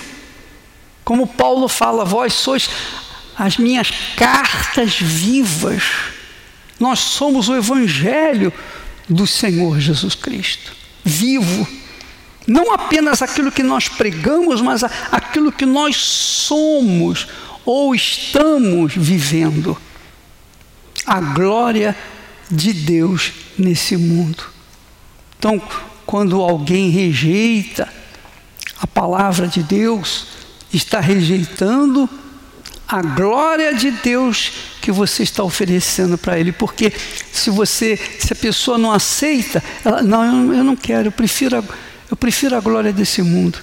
Como 1.03 1.25
Paulo 1.25 1.67
fala, 1.67 2.05
vós 2.05 2.33
sois 2.33 2.69
as 3.35 3.57
minhas 3.57 3.89
cartas 4.15 4.99
vivas. 4.99 5.83
Nós 6.79 6.99
somos 6.99 7.49
o 7.49 7.55
Evangelho 7.55 8.53
do 9.09 9.25
Senhor 9.25 9.79
Jesus 9.79 10.13
Cristo, 10.13 10.73
vivo. 11.03 11.67
Não 12.45 12.71
apenas 12.71 13.23
aquilo 13.23 13.51
que 13.51 13.63
nós 13.63 13.89
pregamos, 13.89 14.61
mas 14.61 14.83
aquilo 14.83 15.51
que 15.51 15.65
nós 15.65 15.95
somos 15.95 17.27
ou 17.65 17.95
estamos 17.95 18.93
vivendo. 18.95 19.77
A 21.05 21.19
glória 21.19 21.95
de 22.49 22.73
Deus 22.73 23.31
nesse 23.57 23.97
mundo. 23.97 24.43
Então, 25.37 25.61
quando 26.05 26.41
alguém 26.41 26.89
rejeita 26.89 27.87
a 28.79 28.87
palavra 28.87 29.47
de 29.47 29.63
Deus, 29.63 30.27
está 30.71 30.99
rejeitando 30.99 32.09
a 32.87 33.01
glória 33.01 33.73
de 33.73 33.91
Deus 33.91 34.51
que 34.81 34.91
você 34.91 35.23
está 35.23 35.43
oferecendo 35.43 36.17
para 36.17 36.39
ele, 36.39 36.51
porque 36.51 36.93
se 37.31 37.49
você, 37.49 37.97
se 38.19 38.31
a 38.31 38.35
pessoa 38.35 38.77
não 38.77 38.91
aceita, 38.91 39.63
ela, 39.83 40.03
não, 40.03 40.53
eu 40.53 40.63
não 40.63 40.75
quero, 40.75 41.07
eu 41.07 41.11
prefiro, 41.11 41.57
a, 41.57 41.63
eu 42.09 42.15
prefiro 42.15 42.55
a 42.55 42.59
glória 42.59 42.93
desse 42.93 43.21
mundo. 43.23 43.57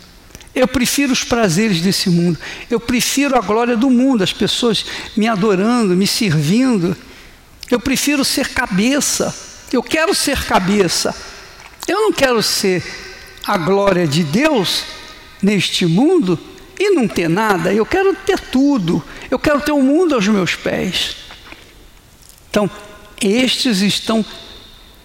Eu 0.55 0.69
prefiro 0.69 1.13
os 1.13 1.25
prazeres 1.25 1.81
desse 1.81 2.11
mundo. 2.11 2.39
Eu 2.71 2.79
prefiro 2.79 3.37
a 3.37 3.41
glória 3.41 3.77
do 3.77 3.89
mundo, 3.91 4.23
as 4.23 4.33
pessoas 4.33 4.85
me 5.17 5.27
adorando, 5.27 5.97
me 5.97 6.07
servindo. 6.07 6.97
Eu 7.71 7.81
prefiro 7.81 8.25
ser 8.25 8.49
cabeça. 8.49 9.35
Eu 9.73 9.83
quero 9.83 10.15
ser 10.15 10.45
cabeça. 10.45 11.15
Eu 11.89 12.01
não 12.03 12.13
quero 12.13 12.43
ser 12.43 12.85
a 13.45 13.57
glória 13.57 14.07
de 14.07 14.23
Deus 14.23 14.85
neste 15.43 15.87
mundo 15.87 16.39
e 16.79 16.91
não 16.91 17.07
ter 17.07 17.29
nada, 17.29 17.73
eu 17.73 17.85
quero 17.85 18.15
ter 18.15 18.39
tudo, 18.39 19.03
eu 19.31 19.39
quero 19.39 19.61
ter 19.61 19.73
o 19.73 19.77
um 19.77 19.83
mundo 19.83 20.15
aos 20.15 20.27
meus 20.27 20.55
pés. 20.55 21.17
Então, 22.51 22.71
estes 23.21 23.81
estão 23.81 24.25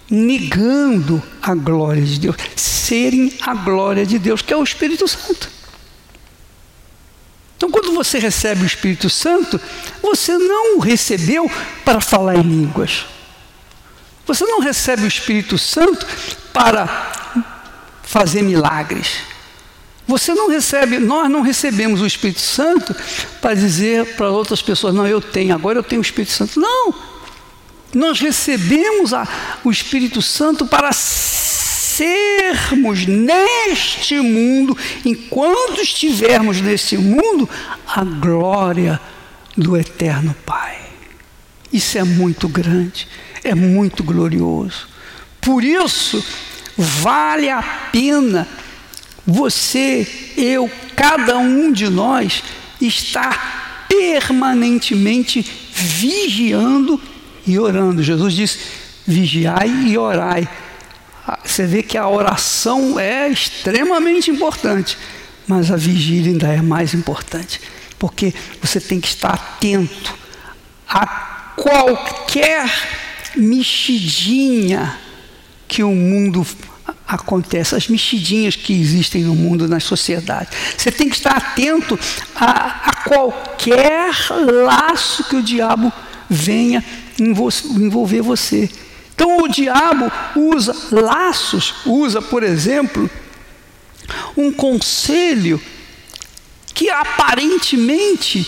negando 0.09 1.21
a 1.41 1.53
glória 1.53 2.03
de 2.03 2.19
Deus, 2.19 2.35
serem 2.55 3.33
a 3.41 3.53
glória 3.53 4.05
de 4.05 4.17
Deus, 4.17 4.41
que 4.41 4.53
é 4.53 4.57
o 4.57 4.63
Espírito 4.63 5.07
Santo. 5.07 5.49
Então, 7.57 7.71
quando 7.71 7.91
você 7.91 8.19
recebe 8.19 8.63
o 8.63 8.67
Espírito 8.67 9.09
Santo, 9.09 9.59
você 10.01 10.37
não 10.37 10.77
o 10.77 10.79
recebeu 10.79 11.51
para 11.83 11.99
falar 11.99 12.35
em 12.35 12.43
línguas. 12.43 13.05
Você 14.27 14.45
não 14.45 14.59
recebe 14.59 15.03
o 15.03 15.07
Espírito 15.07 15.57
Santo 15.57 16.05
para 16.53 16.85
fazer 18.03 18.43
milagres. 18.43 19.21
Você 20.07 20.33
não 20.33 20.49
recebe, 20.49 20.99
nós 20.99 21.29
não 21.29 21.41
recebemos 21.41 21.99
o 21.99 22.05
Espírito 22.05 22.39
Santo 22.39 22.95
para 23.41 23.53
dizer 23.53 24.15
para 24.15 24.29
outras 24.29 24.61
pessoas, 24.61 24.93
não, 24.93 25.05
eu 25.05 25.19
tenho, 25.19 25.53
agora 25.53 25.79
eu 25.79 25.83
tenho 25.83 25.99
o 25.99 26.03
Espírito 26.03 26.31
Santo. 26.31 26.59
Não! 26.59 27.16
Nós 27.97 28.19
recebemos 28.19 29.11
a, 29.11 29.27
o 29.63 29.71
Espírito 29.71 30.21
Santo 30.21 30.67
para 30.67 30.93
sermos 30.93 33.07
neste 33.07 34.19
mundo, 34.19 34.77
enquanto 35.03 35.81
estivermos 35.81 36.61
neste 36.61 36.95
mundo, 36.95 37.49
a 37.87 38.03
glória 38.03 39.01
do 39.57 39.75
Eterno 39.75 40.35
Pai. 40.45 40.77
Isso 41.73 41.97
é 41.97 42.03
muito 42.03 42.47
grande, 42.47 43.07
é 43.43 43.55
muito 43.55 44.03
glorioso. 44.03 44.87
Por 45.41 45.63
isso, 45.63 46.23
vale 46.77 47.49
a 47.49 47.63
pena 47.91 48.47
você, 49.25 50.07
eu, 50.37 50.69
cada 50.95 51.39
um 51.39 51.71
de 51.71 51.89
nós 51.89 52.43
estar 52.79 53.87
permanentemente 53.89 55.41
vigiando 55.73 57.01
e 57.47 57.57
orando. 57.57 58.03
Jesus 58.03 58.33
disse: 58.33 58.59
vigiai 59.05 59.69
e 59.87 59.97
orai. 59.97 60.47
Ah, 61.25 61.39
você 61.43 61.65
vê 61.65 61.81
que 61.81 61.97
a 61.97 62.07
oração 62.07 62.99
é 62.99 63.27
extremamente 63.29 64.29
importante, 64.29 64.97
mas 65.47 65.71
a 65.71 65.75
vigília 65.75 66.31
ainda 66.31 66.47
é 66.47 66.61
mais 66.61 66.93
importante, 66.93 67.59
porque 67.97 68.33
você 68.61 68.79
tem 68.79 68.99
que 68.99 69.07
estar 69.07 69.33
atento 69.33 70.13
a 70.87 71.53
qualquer 71.55 72.69
mexidinha 73.35 74.97
que 75.67 75.83
o 75.83 75.91
mundo 75.91 76.45
acontece, 77.07 77.75
as 77.75 77.87
mexidinhas 77.87 78.55
que 78.55 78.73
existem 78.73 79.23
no 79.23 79.35
mundo, 79.35 79.67
nas 79.67 79.83
sociedades. 79.83 80.57
Você 80.77 80.91
tem 80.91 81.09
que 81.09 81.15
estar 81.15 81.35
atento 81.35 81.99
a, 82.35 82.89
a 82.89 82.95
qualquer 83.03 84.13
laço 84.65 85.23
que 85.25 85.35
o 85.35 85.43
diabo 85.43 85.91
venha 86.29 86.83
envolver 87.19 88.21
você. 88.21 88.69
Então 89.13 89.37
o 89.39 89.47
diabo 89.47 90.11
usa 90.35 90.75
laços, 90.91 91.75
usa, 91.85 92.21
por 92.21 92.43
exemplo, 92.43 93.09
um 94.35 94.51
conselho 94.51 95.61
que 96.73 96.89
aparentemente 96.89 98.45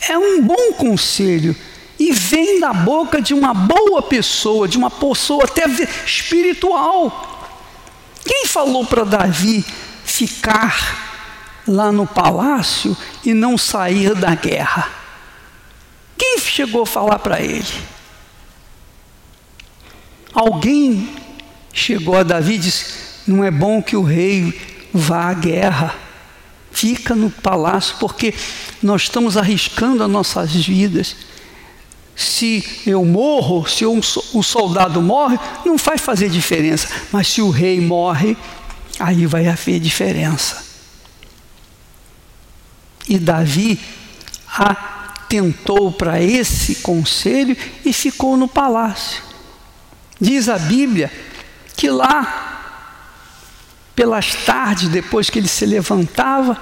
é 0.00 0.16
um 0.16 0.42
bom 0.42 0.72
conselho, 0.72 1.54
e 1.98 2.12
vem 2.12 2.60
da 2.60 2.72
boca 2.72 3.20
de 3.20 3.32
uma 3.32 3.54
boa 3.54 4.02
pessoa, 4.02 4.66
de 4.66 4.76
uma 4.76 4.90
pessoa 4.90 5.44
até 5.44 5.64
espiritual. 6.04 7.52
Quem 8.24 8.46
falou 8.46 8.84
para 8.84 9.04
Davi 9.04 9.64
ficar 10.04 11.62
lá 11.66 11.92
no 11.92 12.06
palácio 12.06 12.96
e 13.24 13.32
não 13.32 13.56
sair 13.56 14.14
da 14.14 14.34
guerra? 14.34 15.03
Quem 16.16 16.38
chegou 16.38 16.82
a 16.82 16.86
falar 16.86 17.18
para 17.18 17.40
ele? 17.40 17.66
Alguém 20.32 21.08
chegou 21.72 22.16
a 22.16 22.22
Davi 22.22 22.54
e 22.54 22.58
disse: 22.58 22.84
Não 23.26 23.44
é 23.44 23.50
bom 23.50 23.82
que 23.82 23.96
o 23.96 24.02
rei 24.02 24.88
vá 24.92 25.30
à 25.30 25.34
guerra. 25.34 25.94
Fica 26.70 27.14
no 27.14 27.30
palácio, 27.30 27.96
porque 28.00 28.34
nós 28.82 29.02
estamos 29.02 29.36
arriscando 29.36 30.02
as 30.02 30.10
nossas 30.10 30.52
vidas 30.52 31.14
se 32.16 32.64
eu 32.86 33.04
morro, 33.04 33.68
se 33.68 33.84
um, 33.84 34.00
soldado 34.02 35.02
morre, 35.02 35.38
não 35.64 35.76
vai 35.76 35.98
fazer 35.98 36.28
diferença. 36.28 36.88
Mas 37.10 37.28
se 37.28 37.42
o 37.42 37.50
rei 37.50 37.80
morre, 37.80 38.36
aí 38.98 39.26
vai 39.26 39.48
haver 39.48 39.80
diferença. 39.80 40.64
E 43.08 43.18
Davi 43.18 43.80
atentou 45.24 45.90
para 45.90 46.22
esse 46.22 46.76
conselho 46.76 47.56
e 47.84 47.92
ficou 47.92 48.36
no 48.36 48.46
palácio. 48.46 49.22
Diz 50.20 50.48
a 50.48 50.58
Bíblia 50.58 51.10
que 51.76 51.88
lá, 51.90 53.00
pelas 53.96 54.34
tardes, 54.34 54.88
depois 54.88 55.30
que 55.30 55.38
ele 55.38 55.48
se 55.48 55.64
levantava, 55.64 56.60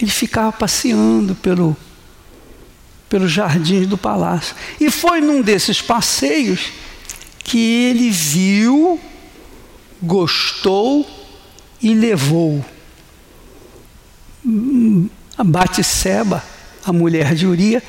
ele 0.00 0.10
ficava 0.10 0.52
passeando 0.52 1.34
pelo 1.34 1.76
pelos 3.08 3.30
jardins 3.30 3.86
do 3.86 3.96
palácio. 3.96 4.56
E 4.80 4.90
foi 4.90 5.20
num 5.20 5.40
desses 5.40 5.80
passeios 5.80 6.72
que 7.44 7.58
ele 7.58 8.10
viu, 8.10 8.98
gostou 10.02 11.08
e 11.80 11.94
levou 11.94 12.64
a 15.38 15.44
Batisseba, 15.44 16.42
a 16.84 16.92
mulher 16.92 17.34
de 17.34 17.46
Urias, 17.46 17.82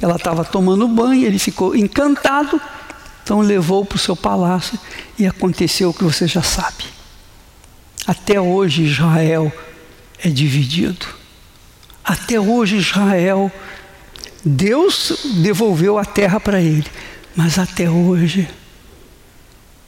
ela 0.00 0.16
estava 0.16 0.44
tomando 0.44 0.86
banho, 0.88 1.26
ele 1.26 1.38
ficou 1.38 1.74
encantado, 1.74 2.60
então 3.22 3.40
levou 3.40 3.84
para 3.84 3.96
o 3.96 3.98
seu 3.98 4.16
palácio 4.16 4.78
e 5.18 5.26
aconteceu 5.26 5.90
o 5.90 5.94
que 5.94 6.04
você 6.04 6.26
já 6.26 6.42
sabe. 6.42 6.84
Até 8.06 8.40
hoje 8.40 8.84
Israel 8.84 9.52
é 10.22 10.28
dividido. 10.28 11.06
Até 12.04 12.40
hoje 12.40 12.76
Israel 12.76 13.52
Deus 14.44 15.12
devolveu 15.42 15.98
a 15.98 16.04
terra 16.04 16.38
para 16.40 16.60
ele, 16.60 16.86
mas 17.34 17.58
até 17.58 17.90
hoje, 17.90 18.48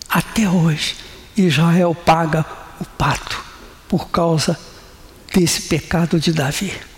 até 0.09 0.49
hoje, 0.49 0.97
Israel 1.37 1.95
paga 1.95 2.45
o 2.81 2.85
pato 2.85 3.43
por 3.89 4.09
causa 4.11 4.59
desse 5.33 5.63
pecado 5.63 6.19
de 6.19 6.33
Davi. 6.33 6.90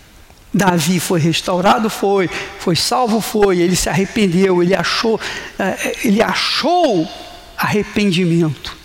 Davi 0.53 0.99
foi 0.99 1.19
restaurado, 1.19 1.89
foi, 1.89 2.29
foi 2.59 2.75
salvo, 2.75 3.19
foi, 3.19 3.59
ele 3.59 3.75
se 3.75 3.89
arrependeu, 3.89 4.61
ele 4.61 4.75
achou, 4.75 5.19
eh, 5.57 5.97
ele 6.03 6.21
achou 6.21 7.07
arrependimento. 7.57 8.77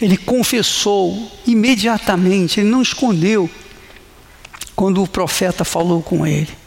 Ele 0.00 0.16
confessou 0.16 1.30
imediatamente, 1.46 2.60
ele 2.60 2.70
não 2.70 2.82
escondeu 2.82 3.50
quando 4.74 5.02
o 5.02 5.06
profeta 5.06 5.64
falou 5.64 6.02
com 6.02 6.26
ele 6.26 6.62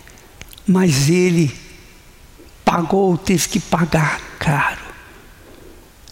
mas 0.68 1.10
ele 1.10 1.56
pagou, 2.64 3.18
teve 3.18 3.48
que 3.48 3.60
pagar 3.60 4.20
caro. 4.40 4.84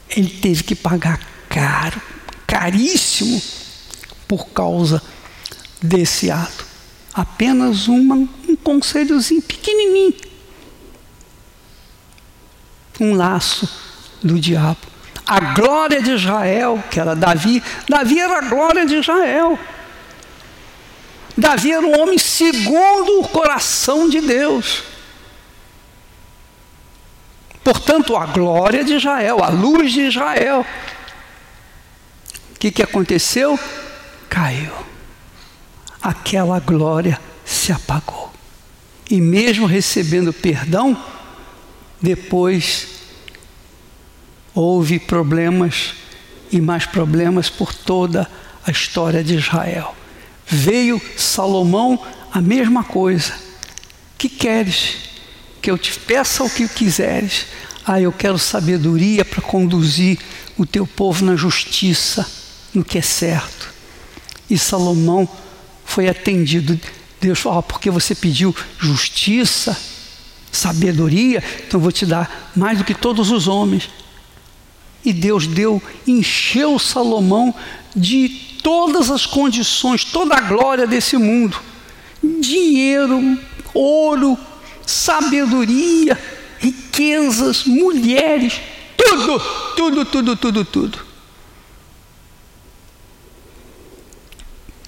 Ele 0.09 0.29
teve 0.29 0.63
que 0.63 0.75
pagar 0.75 1.19
caro, 1.49 1.99
caríssimo, 2.45 3.41
por 4.27 4.47
causa 4.49 5.01
desse 5.81 6.29
ato. 6.29 6.72
Apenas 7.13 7.87
uma, 7.87 8.15
um 8.15 8.55
conselhozinho 8.55 9.41
pequenininho. 9.41 10.15
Um 12.99 13.13
laço 13.13 13.69
do 14.21 14.39
diabo. 14.39 14.79
A 15.25 15.39
glória 15.53 16.01
de 16.01 16.11
Israel, 16.11 16.83
que 16.89 16.99
era 16.99 17.15
Davi, 17.15 17.61
Davi 17.87 18.19
era 18.19 18.39
a 18.39 18.41
glória 18.41 18.85
de 18.85 18.95
Israel. 18.95 19.57
Davi 21.37 21.71
era 21.71 21.85
um 21.85 22.01
homem 22.01 22.17
segundo 22.17 23.19
o 23.19 23.27
coração 23.27 24.09
de 24.09 24.21
Deus. 24.21 24.83
Portanto, 27.63 28.15
a 28.15 28.25
glória 28.25 28.83
de 28.83 28.95
Israel, 28.95 29.41
a 29.41 29.49
luz 29.49 29.93
de 29.93 30.01
Israel. 30.01 30.65
O 32.53 32.59
que, 32.59 32.71
que 32.71 32.83
aconteceu? 32.83 33.57
Caiu. 34.29 34.92
Aquela 36.03 36.59
glória 36.59 37.17
se 37.45 37.71
apagou. 37.71 38.33
E 39.09 39.21
mesmo 39.21 39.65
recebendo 39.65 40.33
perdão, 40.33 41.01
depois 42.01 42.89
houve 44.53 44.99
problemas 44.99 45.93
e 46.51 46.59
mais 46.59 46.85
problemas 46.85 47.49
por 47.49 47.73
toda 47.73 48.29
a 48.65 48.71
história 48.71 49.23
de 49.23 49.35
Israel. 49.35 49.95
Veio 50.45 51.01
Salomão 51.17 51.99
a 52.33 52.41
mesma 52.41 52.83
coisa. 52.83 53.33
Que 54.17 54.27
queres? 54.27 54.97
Que 55.61 55.71
eu 55.71 55.77
te 55.77 55.97
peça 55.97 56.43
o 56.43 56.49
que 56.49 56.67
quiseres. 56.67 57.47
Ah, 57.85 57.99
eu 57.99 58.11
quero 58.11 58.37
sabedoria 58.37 59.23
para 59.23 59.41
conduzir 59.41 60.19
o 60.57 60.65
teu 60.65 60.85
povo 60.85 61.25
na 61.25 61.35
justiça, 61.35 62.29
no 62.73 62.83
que 62.83 62.97
é 62.97 63.01
certo. 63.01 63.73
E 64.49 64.57
Salomão 64.57 65.27
foi 65.85 66.07
atendido. 66.07 66.79
Deus 67.19 67.39
falou: 67.39 67.59
ah, 67.59 67.63
porque 67.63 67.89
você 67.89 68.13
pediu 68.13 68.55
justiça, 68.79 69.77
sabedoria, 70.51 71.43
então 71.65 71.79
vou 71.79 71.91
te 71.91 72.05
dar 72.05 72.51
mais 72.55 72.77
do 72.77 72.83
que 72.83 72.93
todos 72.93 73.31
os 73.31 73.47
homens. 73.47 73.89
E 75.03 75.11
Deus 75.11 75.47
deu, 75.47 75.81
encheu 76.07 76.79
Salomão 76.79 77.53
de 77.95 78.29
todas 78.63 79.11
as 79.11 79.25
condições, 79.25 80.05
toda 80.05 80.35
a 80.35 80.41
glória 80.41 80.87
desse 80.87 81.17
mundo: 81.17 81.57
dinheiro, 82.39 83.37
ouro, 83.73 84.37
sabedoria, 84.85 86.17
riquezas, 86.59 87.65
mulheres, 87.65 88.59
tudo, 88.97 89.39
tudo, 89.75 90.05
tudo, 90.05 90.35
tudo, 90.35 90.65
tudo. 90.65 91.12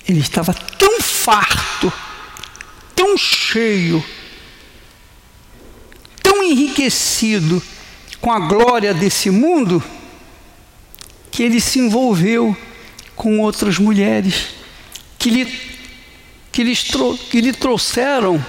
Ele 0.08 0.20
estava 0.20 0.54
tão 0.54 1.02
farto, 1.02 1.92
tão 2.96 3.18
cheio, 3.18 4.04
tão 6.22 6.44
enriquecido 6.44 7.62
com 8.22 8.32
a 8.32 8.40
glória 8.40 8.94
desse 8.94 9.30
mundo, 9.30 9.84
que 11.32 11.44
ele 11.44 11.60
se 11.60 11.80
envolveu 11.80 12.56
com 13.16 13.40
outras 13.40 13.80
mulheres 13.80 14.50
que 15.18 15.30
lhe, 15.30 15.46
que 16.52 16.64
lhe, 16.64 16.76
que 16.76 17.42
lhe 17.42 17.54
trouxeram 17.54 18.44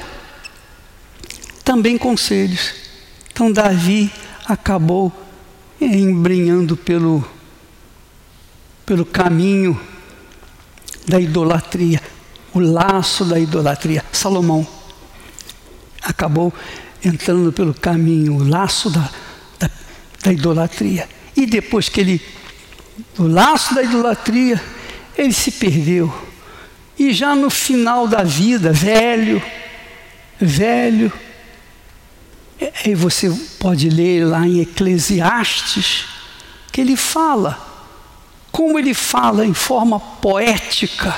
também 1.64 1.96
conselhos. 1.96 2.74
Então 3.32 3.50
Davi 3.50 4.12
acabou 4.46 5.12
embrenhando 5.80 6.76
pelo, 6.76 7.28
pelo 8.84 9.04
caminho 9.04 9.78
da 11.06 11.20
idolatria, 11.20 12.00
o 12.52 12.58
laço 12.58 13.24
da 13.24 13.38
idolatria. 13.38 14.04
Salomão 14.12 14.66
acabou 16.02 16.52
entrando 17.04 17.52
pelo 17.52 17.74
caminho, 17.74 18.34
o 18.34 18.48
laço 18.48 18.90
da, 18.90 19.08
da, 19.58 19.70
da 20.22 20.32
idolatria. 20.32 21.08
E 21.36 21.46
depois 21.46 21.88
que 21.88 22.00
ele, 22.00 22.22
o 23.18 23.26
laço 23.26 23.74
da 23.74 23.82
idolatria, 23.82 24.60
ele 25.16 25.32
se 25.32 25.50
perdeu. 25.52 26.12
E 26.98 27.12
já 27.12 27.34
no 27.34 27.50
final 27.50 28.08
da 28.08 28.22
vida, 28.22 28.72
velho, 28.72 29.42
velho, 30.40 31.12
e 32.84 32.94
você 32.94 33.30
pode 33.58 33.90
ler 33.90 34.24
lá 34.24 34.46
em 34.46 34.60
Eclesiastes 34.60 36.06
que 36.72 36.80
ele 36.80 36.96
fala, 36.96 37.65
como 38.56 38.78
ele 38.78 38.94
fala 38.94 39.44
em 39.44 39.52
forma 39.52 40.00
poética, 40.00 41.14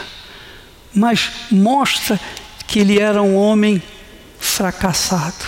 mas 0.93 1.31
mostra 1.53 2.19
que 2.67 2.81
ele 2.81 2.99
era 2.99 3.23
um 3.23 3.37
homem 3.37 3.81
fracassado. 4.41 5.45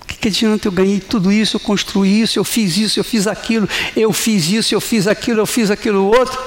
O 0.00 0.06
que, 0.06 0.28
adianta 0.28 0.68
eu 0.68 0.72
ganhei 0.72 1.00
tudo 1.00 1.32
isso, 1.32 1.56
eu 1.56 1.60
construí 1.60 2.20
isso, 2.20 2.38
eu 2.38 2.44
fiz 2.44 2.76
isso, 2.76 3.00
eu 3.00 3.04
fiz 3.04 3.26
aquilo, 3.26 3.68
eu 3.96 4.12
fiz 4.12 4.48
isso, 4.48 4.72
eu 4.72 4.80
fiz 4.80 5.08
aquilo, 5.08 5.40
eu 5.40 5.46
fiz 5.46 5.72
aquilo 5.72 6.06
outro, 6.06 6.38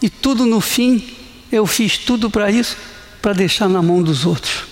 e 0.00 0.08
tudo 0.08 0.46
no 0.46 0.62
fim, 0.62 1.14
eu 1.52 1.66
fiz 1.66 1.98
tudo 1.98 2.30
para 2.30 2.50
isso, 2.50 2.78
para 3.20 3.34
deixar 3.34 3.68
na 3.68 3.82
mão 3.82 4.02
dos 4.02 4.24
outros 4.24 4.64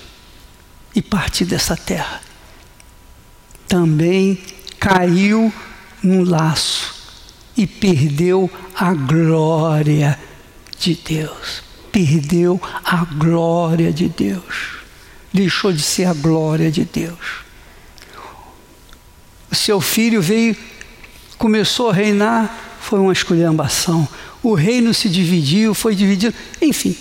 e 0.94 1.02
partir 1.02 1.44
dessa 1.44 1.76
terra 1.76 2.22
também 3.68 4.40
caiu 4.78 5.52
num 6.02 6.24
laço 6.24 6.93
e 7.56 7.66
perdeu 7.66 8.50
a 8.74 8.92
glória 8.92 10.18
de 10.78 10.94
Deus. 10.94 11.62
Perdeu 11.92 12.60
a 12.84 13.04
glória 13.04 13.92
de 13.92 14.08
Deus. 14.08 14.78
Deixou 15.32 15.72
de 15.72 15.82
ser 15.82 16.06
a 16.06 16.14
glória 16.14 16.70
de 16.70 16.84
Deus. 16.84 17.44
O 19.50 19.54
seu 19.54 19.80
filho 19.80 20.20
veio, 20.20 20.56
começou 21.38 21.90
a 21.90 21.92
reinar, 21.92 22.76
foi 22.80 22.98
uma 22.98 23.12
esculhambação. 23.12 24.08
O 24.42 24.54
reino 24.54 24.92
se 24.92 25.08
dividiu, 25.08 25.74
foi 25.74 25.94
dividido. 25.94 26.34
Enfim, 26.60 26.96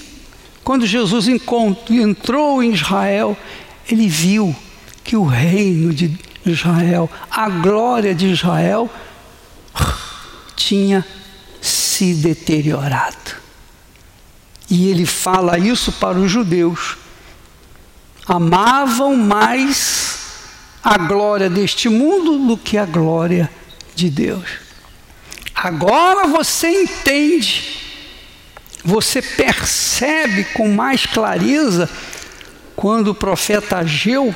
quando 0.64 0.86
Jesus 0.86 1.28
entrou 1.28 2.64
em 2.64 2.74
Israel, 2.74 3.36
ele 3.90 4.08
viu 4.08 4.56
que 5.04 5.18
o 5.18 5.26
reino 5.26 5.94
de 5.94 6.18
Israel, 6.46 7.10
a 7.30 7.50
glória 7.50 8.14
de 8.14 8.28
Israel 8.28 8.90
tinha 10.56 11.06
se 11.62 12.14
deteriorado. 12.14 13.44
E 14.70 14.90
ele 14.90 15.06
fala 15.06 15.58
isso 15.58 15.92
para 15.92 16.18
os 16.18 16.32
judeus. 16.32 16.98
Amavam 18.26 19.16
mais 19.16 20.20
a 20.84 20.98
glória 20.98 21.50
deste 21.50 21.88
mundo 21.90 22.48
do 22.48 22.58
que 22.58 22.78
a 22.78 22.86
glória 22.86 23.50
de 23.96 24.10
Deus. 24.10 24.46
Agora 25.56 26.28
você 26.28 26.68
entende, 26.84 27.80
você 28.84 29.22
percebe 29.22 30.46
com 30.46 30.68
mais 30.74 31.06
clareza 31.06 31.90
quando 32.76 33.10
o 33.10 33.16
profeta 33.16 33.78
Ageu 33.78 34.34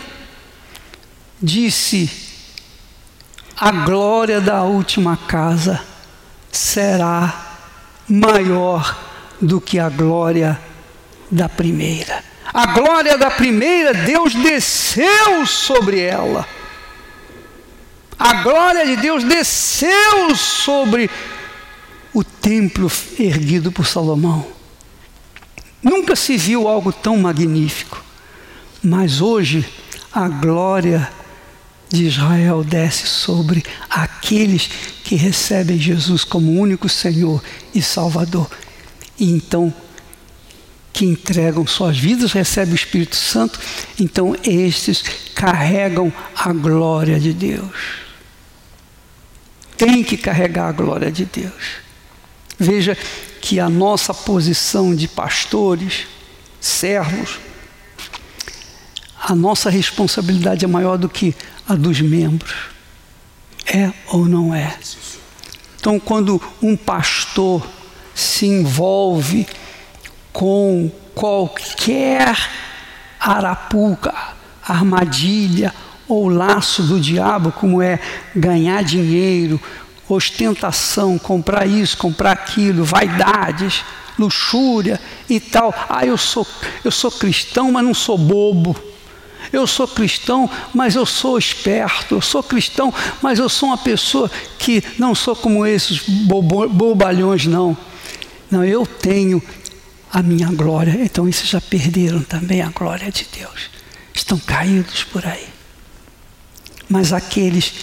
disse: 1.41 2.09
A 3.57 3.71
glória 3.71 4.39
da 4.39 4.63
última 4.63 5.17
casa 5.17 5.96
será 6.51 7.59
maior 8.07 8.97
do 9.41 9.59
que 9.61 9.79
a 9.79 9.89
glória 9.89 10.59
da 11.29 11.47
primeira. 11.47 12.23
A 12.53 12.67
glória 12.67 13.17
da 13.17 13.29
primeira, 13.29 13.93
Deus 13.93 14.33
desceu 14.33 15.45
sobre 15.45 15.99
ela. 15.99 16.47
A 18.17 18.41
glória 18.41 18.85
de 18.85 18.95
Deus 18.95 19.23
desceu 19.23 20.35
sobre 20.35 21.09
o 22.13 22.23
templo 22.23 22.91
erguido 23.19 23.71
por 23.71 23.85
Salomão. 23.85 24.47
Nunca 25.83 26.15
se 26.15 26.35
viu 26.35 26.67
algo 26.67 26.91
tão 26.91 27.17
magnífico. 27.17 28.03
Mas 28.83 29.21
hoje 29.21 29.67
a 30.11 30.27
glória 30.27 31.11
de 31.89 32.05
Israel 32.05 32.63
desce 32.63 33.07
sobre 33.07 33.63
aqueles 33.89 34.69
que 35.03 35.15
recebem 35.15 35.79
Jesus 35.79 36.23
como 36.23 36.59
único 36.59 36.89
Senhor 36.89 37.41
e 37.73 37.81
Salvador. 37.81 38.49
E 39.17 39.31
então, 39.31 39.73
que 40.91 41.05
entregam 41.05 41.65
suas 41.65 41.97
vidas, 41.97 42.31
recebem 42.31 42.73
o 42.73 42.75
Espírito 42.75 43.15
Santo, 43.15 43.59
então 43.99 44.35
estes 44.43 45.03
carregam 45.35 46.11
a 46.35 46.51
glória 46.51 47.19
de 47.19 47.33
Deus. 47.33 47.71
Tem 49.77 50.03
que 50.03 50.17
carregar 50.17 50.69
a 50.69 50.71
glória 50.71 51.11
de 51.11 51.23
Deus. 51.25 51.87
Veja 52.57 52.97
que 53.39 53.59
a 53.59 53.69
nossa 53.69 54.13
posição 54.13 54.95
de 54.95 55.07
pastores, 55.07 56.07
servos, 56.59 57.39
a 59.21 59.35
nossa 59.35 59.69
responsabilidade 59.69 60.63
é 60.65 60.67
maior 60.67 60.97
do 60.97 61.09
que 61.09 61.35
a 61.67 61.75
dos 61.75 61.99
membros. 62.01 62.53
É 63.65 63.91
ou 64.11 64.25
não 64.25 64.53
é? 64.53 64.77
Então, 65.79 65.99
quando 65.99 66.41
um 66.61 66.75
pastor 66.75 67.65
se 68.15 68.45
envolve 68.45 69.45
com 70.31 70.89
qualquer 71.13 72.35
arapuca, 73.19 74.13
armadilha 74.65 75.73
ou 76.07 76.29
laço 76.29 76.83
do 76.83 76.99
diabo, 76.99 77.51
como 77.51 77.81
é 77.81 77.99
ganhar 78.35 78.83
dinheiro, 78.83 79.59
ostentação, 80.07 81.17
comprar 81.17 81.65
isso, 81.65 81.97
comprar 81.97 82.31
aquilo, 82.31 82.83
vaidades, 82.83 83.83
luxúria 84.17 84.99
e 85.29 85.39
tal. 85.39 85.73
Ah, 85.89 86.05
eu 86.05 86.17
sou, 86.17 86.47
eu 86.83 86.91
sou 86.91 87.11
cristão, 87.11 87.71
mas 87.71 87.83
não 87.83 87.93
sou 87.93 88.17
bobo. 88.17 88.75
Eu 89.51 89.65
sou 89.65 89.87
cristão, 89.87 90.49
mas 90.73 90.95
eu 90.95 91.05
sou 91.05 91.37
esperto. 91.37 92.15
Eu 92.15 92.21
sou 92.21 92.43
cristão, 92.43 92.93
mas 93.21 93.39
eu 93.39 93.49
sou 93.49 93.69
uma 93.69 93.77
pessoa 93.77 94.29
que 94.59 94.83
não 94.97 95.13
sou 95.15 95.35
como 95.35 95.65
esses 95.65 96.01
bobalhões, 96.07 97.45
não. 97.45 97.77
Não, 98.49 98.63
eu 98.63 98.85
tenho 98.85 99.41
a 100.11 100.21
minha 100.21 100.47
glória. 100.47 100.97
Então, 101.01 101.27
esses 101.27 101.47
já 101.49 101.61
perderam 101.61 102.21
também 102.23 102.61
a 102.61 102.69
glória 102.69 103.11
de 103.11 103.27
Deus. 103.37 103.69
Estão 104.13 104.39
caídos 104.39 105.03
por 105.03 105.25
aí. 105.25 105.47
Mas 106.89 107.11
aqueles 107.11 107.73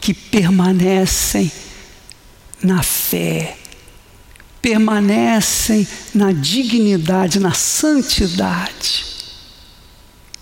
que 0.00 0.14
permanecem 0.14 1.50
na 2.62 2.82
fé, 2.82 3.56
permanecem 4.62 5.86
na 6.14 6.32
dignidade, 6.32 7.38
na 7.38 7.52
santidade, 7.52 9.04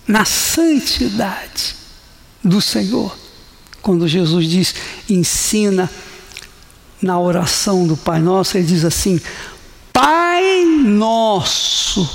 na 0.07 0.23
santidade 0.23 1.75
do 2.43 2.61
Senhor. 2.61 3.15
Quando 3.81 4.07
Jesus 4.07 4.47
diz, 4.47 4.75
ensina 5.09 5.89
na 7.01 7.19
oração 7.19 7.85
do 7.85 7.97
Pai 7.97 8.19
Nosso, 8.19 8.57
ele 8.57 8.65
diz 8.65 8.85
assim: 8.85 9.19
Pai 9.91 10.63
Nosso, 10.65 12.09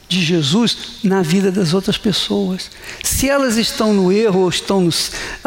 de 0.08 0.22
Jesus 0.22 1.00
na 1.04 1.22
vida 1.22 1.52
das 1.52 1.74
outras 1.74 1.98
pessoas. 1.98 2.72
Se 3.02 3.30
elas 3.30 3.58
estão 3.58 3.94
no 3.94 4.10
erro 4.12 4.42
ou 4.42 4.50
estão 4.50 4.90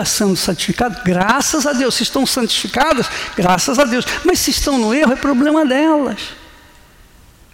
sendo 0.04 0.36
santificadas, 0.36 1.02
graças 1.04 1.66
a 1.66 1.72
Deus. 1.72 1.94
Se 1.94 2.02
estão 2.02 2.26
santificadas, 2.26 3.06
graças 3.36 3.78
a 3.78 3.84
Deus. 3.84 4.04
Mas 4.24 4.40
se 4.40 4.50
estão 4.50 4.78
no 4.78 4.94
erro, 4.94 5.12
é 5.12 5.16
problema 5.16 5.64
delas. 5.64 6.18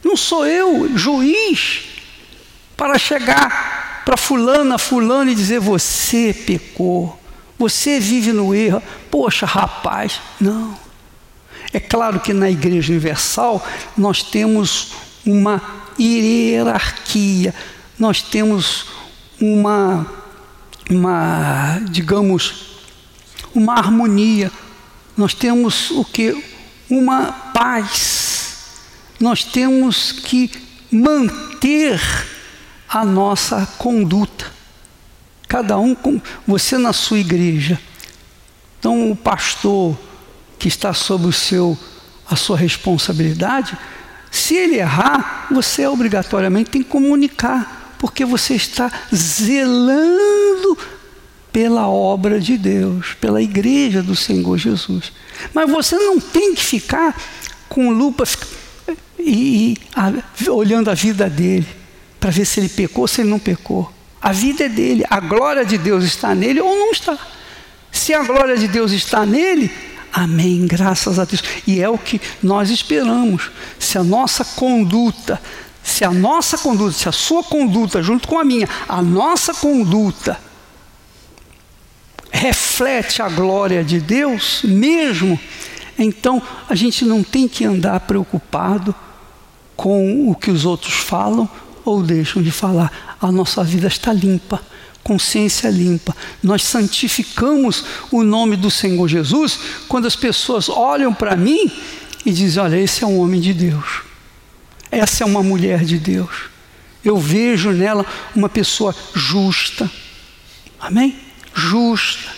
Não 0.04 0.16
sou 0.16 0.44
eu, 0.46 0.90
juiz, 0.96 1.82
para 2.76 2.98
chegar 2.98 3.81
para 4.04 4.16
fulana, 4.16 4.78
fulano 4.78 5.30
e 5.30 5.34
dizer: 5.34 5.60
você 5.60 6.34
pecou, 6.34 7.18
você 7.58 8.00
vive 8.00 8.32
no 8.32 8.54
erro. 8.54 8.82
Poxa, 9.10 9.46
rapaz, 9.46 10.20
não. 10.40 10.76
É 11.72 11.80
claro 11.80 12.20
que 12.20 12.32
na 12.32 12.50
Igreja 12.50 12.92
Universal 12.92 13.66
nós 13.96 14.22
temos 14.22 14.92
uma 15.24 15.62
hierarquia, 15.98 17.54
nós 17.98 18.20
temos 18.20 18.86
uma, 19.40 20.06
uma 20.90 21.80
digamos, 21.90 22.76
uma 23.54 23.74
harmonia, 23.74 24.50
nós 25.16 25.32
temos 25.32 25.90
o 25.90 26.04
que? 26.04 26.36
Uma 26.90 27.32
paz, 27.54 28.56
nós 29.18 29.44
temos 29.44 30.12
que 30.12 30.50
manter 30.90 32.00
a 32.92 33.04
nossa 33.04 33.66
conduta. 33.78 34.44
Cada 35.48 35.78
um 35.78 35.94
com 35.94 36.20
você 36.46 36.76
na 36.76 36.92
sua 36.92 37.18
igreja. 37.18 37.80
Então 38.78 39.10
o 39.10 39.16
pastor 39.16 39.98
que 40.58 40.68
está 40.68 40.92
sob 40.92 41.26
o 41.26 41.32
seu, 41.32 41.76
a 42.30 42.36
sua 42.36 42.56
responsabilidade, 42.56 43.76
se 44.30 44.54
ele 44.54 44.76
errar, 44.76 45.46
você 45.50 45.86
obrigatoriamente 45.86 46.70
tem 46.70 46.82
que 46.82 46.88
comunicar, 46.88 47.96
porque 47.98 48.24
você 48.24 48.54
está 48.54 48.90
zelando 49.14 50.76
pela 51.52 51.88
obra 51.88 52.40
de 52.40 52.56
Deus, 52.56 53.14
pela 53.14 53.42
igreja 53.42 54.02
do 54.02 54.16
Senhor 54.16 54.56
Jesus. 54.58 55.12
Mas 55.54 55.70
você 55.70 55.96
não 55.96 56.20
tem 56.20 56.54
que 56.54 56.64
ficar 56.64 57.16
com 57.68 57.90
lupa 57.90 58.24
e, 59.18 59.74
e 59.74 59.76
a, 59.94 60.50
olhando 60.50 60.90
a 60.90 60.94
vida 60.94 61.28
dele 61.28 61.81
para 62.22 62.30
ver 62.30 62.44
se 62.44 62.60
ele 62.60 62.68
pecou 62.68 63.02
ou 63.02 63.08
se 63.08 63.20
ele 63.20 63.30
não 63.30 63.40
pecou. 63.40 63.92
A 64.20 64.30
vida 64.30 64.66
é 64.66 64.68
dele, 64.68 65.04
a 65.10 65.18
glória 65.18 65.64
de 65.64 65.76
Deus 65.76 66.04
está 66.04 66.32
nele 66.36 66.60
ou 66.60 66.76
não 66.76 66.92
está. 66.92 67.18
Se 67.90 68.14
a 68.14 68.22
glória 68.22 68.56
de 68.56 68.68
Deus 68.68 68.92
está 68.92 69.26
nele, 69.26 69.68
Amém, 70.14 70.66
graças 70.66 71.18
a 71.18 71.24
Deus. 71.24 71.42
E 71.66 71.80
é 71.80 71.88
o 71.88 71.96
que 71.96 72.20
nós 72.42 72.68
esperamos. 72.68 73.50
Se 73.78 73.96
a 73.96 74.04
nossa 74.04 74.44
conduta, 74.44 75.40
se 75.82 76.04
a 76.04 76.10
nossa 76.10 76.58
conduta, 76.58 76.92
se 76.92 77.08
a 77.08 77.12
sua 77.12 77.42
conduta, 77.42 78.02
junto 78.02 78.28
com 78.28 78.38
a 78.38 78.44
minha, 78.44 78.68
a 78.86 79.00
nossa 79.00 79.54
conduta 79.54 80.38
reflete 82.30 83.22
a 83.22 83.28
glória 83.30 83.82
de 83.82 84.00
Deus 84.00 84.60
mesmo, 84.64 85.40
então 85.98 86.42
a 86.68 86.74
gente 86.74 87.06
não 87.06 87.22
tem 87.22 87.48
que 87.48 87.64
andar 87.64 88.00
preocupado 88.00 88.94
com 89.74 90.30
o 90.30 90.34
que 90.34 90.50
os 90.50 90.66
outros 90.66 90.92
falam 90.92 91.48
ou 91.84 92.02
deixam 92.02 92.42
de 92.42 92.50
falar. 92.50 93.16
A 93.20 93.30
nossa 93.30 93.62
vida 93.62 93.88
está 93.88 94.12
limpa 94.12 94.60
consciência 95.02 95.68
limpa. 95.68 96.16
Nós 96.42 96.62
santificamos 96.62 97.84
o 98.10 98.22
nome 98.22 98.56
do 98.56 98.70
Senhor 98.70 99.08
Jesus 99.08 99.58
quando 99.88 100.06
as 100.06 100.16
pessoas 100.16 100.68
olham 100.68 101.12
para 101.12 101.36
mim 101.36 101.70
e 102.24 102.32
dizem: 102.32 102.62
Olha, 102.62 102.76
esse 102.76 103.02
é 103.02 103.06
um 103.06 103.18
homem 103.18 103.40
de 103.40 103.52
Deus, 103.52 104.02
essa 104.90 105.24
é 105.24 105.26
uma 105.26 105.42
mulher 105.42 105.84
de 105.84 105.98
Deus. 105.98 106.52
Eu 107.04 107.18
vejo 107.18 107.72
nela 107.72 108.06
uma 108.34 108.48
pessoa 108.48 108.94
justa, 109.14 109.90
amém? 110.78 111.18
Justa, 111.52 112.30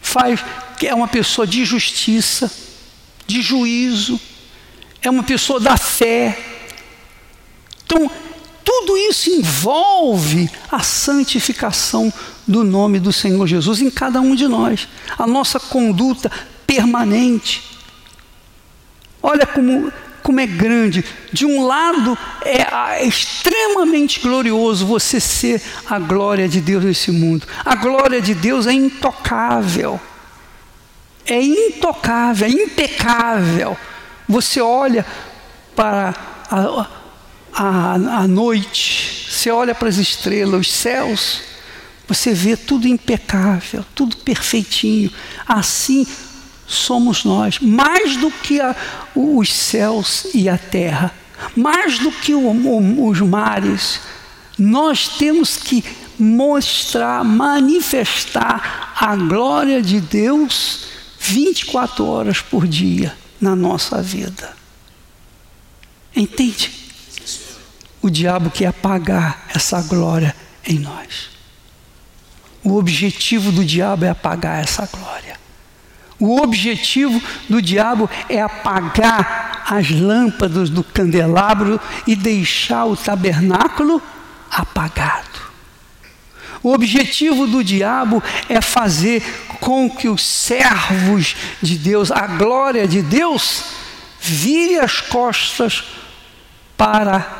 faz, 0.00 0.44
é 0.82 0.94
uma 0.94 1.06
pessoa 1.06 1.46
de 1.46 1.64
justiça, 1.64 2.50
de 3.26 3.40
juízo, 3.40 4.20
é 5.00 5.08
uma 5.08 5.22
pessoa 5.22 5.60
da 5.60 5.76
fé. 5.76 6.36
Então, 7.84 8.10
tudo 8.68 8.98
isso 8.98 9.30
envolve 9.30 10.50
a 10.70 10.80
santificação 10.80 12.12
do 12.46 12.62
nome 12.62 13.00
do 13.00 13.10
Senhor 13.10 13.46
Jesus 13.46 13.80
em 13.80 13.90
cada 13.90 14.20
um 14.20 14.34
de 14.34 14.46
nós, 14.46 14.86
a 15.18 15.26
nossa 15.26 15.58
conduta 15.58 16.30
permanente. 16.66 17.62
Olha 19.22 19.46
como, 19.46 19.90
como 20.22 20.38
é 20.38 20.46
grande. 20.46 21.02
De 21.32 21.46
um 21.46 21.66
lado, 21.66 22.16
é, 22.44 23.00
é 23.00 23.06
extremamente 23.06 24.20
glorioso 24.20 24.84
você 24.84 25.18
ser 25.18 25.62
a 25.88 25.98
glória 25.98 26.46
de 26.46 26.60
Deus 26.60 26.84
nesse 26.84 27.10
mundo. 27.10 27.46
A 27.64 27.74
glória 27.74 28.20
de 28.20 28.34
Deus 28.34 28.66
é 28.66 28.72
intocável. 28.74 29.98
É 31.24 31.40
intocável, 31.40 32.46
é 32.46 32.50
impecável. 32.50 33.78
Você 34.28 34.60
olha 34.60 35.06
para 35.74 36.14
a, 36.50 36.97
à, 37.52 38.26
noite, 38.28 39.26
você 39.30 39.50
olha 39.50 39.74
para 39.74 39.88
as 39.88 39.96
estrelas, 39.96 40.60
os 40.60 40.72
céus, 40.72 41.42
você 42.06 42.32
vê 42.32 42.56
tudo 42.56 42.86
impecável, 42.86 43.84
tudo 43.94 44.16
perfeitinho. 44.16 45.10
Assim 45.46 46.06
somos 46.66 47.24
nós, 47.24 47.58
mais 47.58 48.16
do 48.16 48.30
que 48.30 48.60
a, 48.60 48.74
os 49.14 49.52
céus 49.52 50.26
e 50.34 50.48
a 50.48 50.58
terra, 50.58 51.14
mais 51.56 51.98
do 51.98 52.10
que 52.10 52.34
o, 52.34 52.48
o, 52.48 53.08
os 53.08 53.20
mares. 53.20 54.00
Nós 54.58 55.08
temos 55.08 55.56
que 55.56 55.84
mostrar, 56.18 57.24
manifestar 57.24 58.94
a 58.98 59.14
glória 59.14 59.80
de 59.80 60.00
Deus 60.00 60.86
24 61.20 62.04
horas 62.04 62.40
por 62.40 62.66
dia 62.66 63.16
na 63.40 63.54
nossa 63.54 64.02
vida. 64.02 64.56
Entende? 66.14 66.87
O 68.00 68.10
diabo 68.10 68.50
quer 68.50 68.66
apagar 68.66 69.46
essa 69.54 69.80
glória 69.82 70.34
em 70.64 70.78
nós. 70.78 71.30
O 72.62 72.76
objetivo 72.76 73.50
do 73.50 73.64
diabo 73.64 74.04
é 74.04 74.10
apagar 74.10 74.62
essa 74.62 74.86
glória. 74.86 75.38
O 76.18 76.40
objetivo 76.40 77.22
do 77.48 77.62
diabo 77.62 78.10
é 78.28 78.40
apagar 78.40 79.64
as 79.66 79.90
lâmpadas 79.90 80.68
do 80.68 80.82
candelabro 80.82 81.80
e 82.06 82.16
deixar 82.16 82.86
o 82.86 82.96
tabernáculo 82.96 84.02
apagado. 84.50 85.48
O 86.62 86.72
objetivo 86.72 87.46
do 87.46 87.62
diabo 87.62 88.22
é 88.48 88.60
fazer 88.60 89.22
com 89.60 89.88
que 89.88 90.08
os 90.08 90.24
servos 90.24 91.36
de 91.62 91.76
Deus, 91.78 92.10
a 92.10 92.26
glória 92.26 92.88
de 92.88 93.00
Deus, 93.00 93.62
vire 94.20 94.78
as 94.80 95.00
costas 95.00 95.84
para 96.76 97.37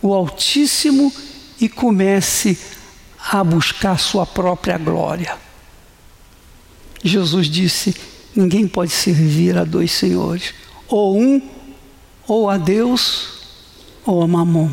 o 0.00 0.14
Altíssimo 0.14 1.12
e 1.60 1.68
comece 1.68 2.58
a 3.30 3.42
buscar 3.42 3.98
sua 3.98 4.24
própria 4.24 4.78
glória. 4.78 5.36
Jesus 7.02 7.48
disse: 7.48 7.94
ninguém 8.34 8.66
pode 8.66 8.92
servir 8.92 9.56
a 9.58 9.64
dois 9.64 9.90
senhores, 9.92 10.54
ou 10.86 11.20
um, 11.20 11.42
ou 12.26 12.48
a 12.48 12.56
Deus, 12.56 13.40
ou 14.04 14.22
a 14.22 14.28
Mamon. 14.28 14.70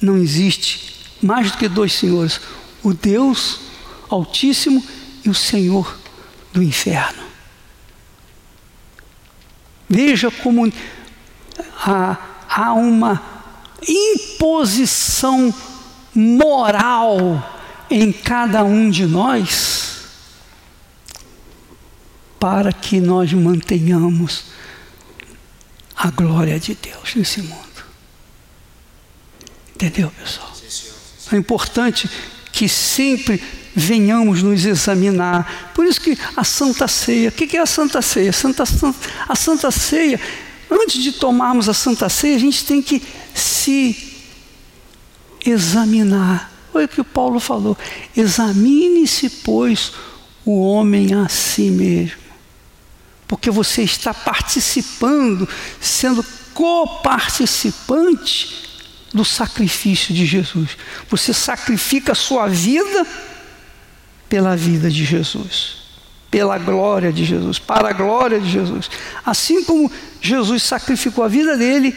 não 0.00 0.16
existe 0.16 0.94
mais 1.22 1.50
do 1.50 1.58
que 1.58 1.68
dois 1.68 1.92
senhores: 1.92 2.40
o 2.82 2.94
Deus 2.94 3.60
Altíssimo 4.08 4.84
e 5.24 5.28
o 5.28 5.34
Senhor 5.34 5.98
do 6.52 6.62
inferno. 6.62 7.22
Veja 9.88 10.30
como 10.30 10.72
há, 11.76 12.16
há 12.48 12.72
uma 12.72 13.29
imposição 13.86 15.54
moral 16.14 17.60
em 17.90 18.12
cada 18.12 18.64
um 18.64 18.90
de 18.90 19.06
nós 19.06 19.90
para 22.38 22.72
que 22.72 23.00
nós 23.00 23.32
mantenhamos 23.32 24.44
a 25.94 26.10
glória 26.10 26.58
de 26.58 26.74
Deus 26.74 27.14
nesse 27.14 27.42
mundo. 27.42 27.60
Entendeu, 29.74 30.10
pessoal? 30.10 30.50
É 31.32 31.36
importante 31.36 32.10
que 32.50 32.68
sempre 32.68 33.42
venhamos 33.74 34.42
nos 34.42 34.64
examinar. 34.64 35.72
Por 35.74 35.86
isso 35.86 36.00
que 36.00 36.18
a 36.36 36.42
Santa 36.42 36.88
Ceia, 36.88 37.28
o 37.28 37.32
que 37.32 37.56
é 37.56 37.60
a 37.60 37.66
Santa 37.66 38.02
Ceia? 38.02 38.30
A 38.30 38.32
Santa, 38.32 38.64
a 39.28 39.36
Santa 39.36 39.70
Ceia, 39.70 40.20
antes 40.70 41.02
de 41.02 41.12
tomarmos 41.12 41.68
a 41.68 41.74
Santa 41.74 42.08
Ceia, 42.08 42.36
a 42.36 42.40
gente 42.40 42.64
tem 42.64 42.82
que 42.82 43.02
se 43.34 44.10
examinar. 45.44 46.50
Olha 46.72 46.86
o 46.86 46.88
que 46.88 47.00
o 47.00 47.04
Paulo 47.04 47.40
falou: 47.40 47.76
examine-se, 48.16 49.28
pois, 49.30 49.92
o 50.44 50.62
homem 50.62 51.12
a 51.14 51.28
si 51.28 51.70
mesmo. 51.70 52.20
Porque 53.26 53.50
você 53.50 53.82
está 53.82 54.12
participando, 54.12 55.48
sendo 55.80 56.22
coparticipante 56.52 58.68
do 59.12 59.24
sacrifício 59.24 60.14
de 60.14 60.26
Jesus. 60.26 60.76
Você 61.08 61.32
sacrifica 61.32 62.12
a 62.12 62.16
sua 62.16 62.48
vida 62.48 63.06
pela 64.28 64.56
vida 64.56 64.90
de 64.90 65.04
Jesus, 65.04 65.76
pela 66.30 66.58
glória 66.58 67.12
de 67.12 67.24
Jesus, 67.24 67.58
para 67.58 67.90
a 67.90 67.92
glória 67.92 68.40
de 68.40 68.48
Jesus. 68.48 68.88
Assim 69.24 69.64
como 69.64 69.90
Jesus 70.20 70.62
sacrificou 70.62 71.24
a 71.24 71.28
vida 71.28 71.56
dele 71.56 71.96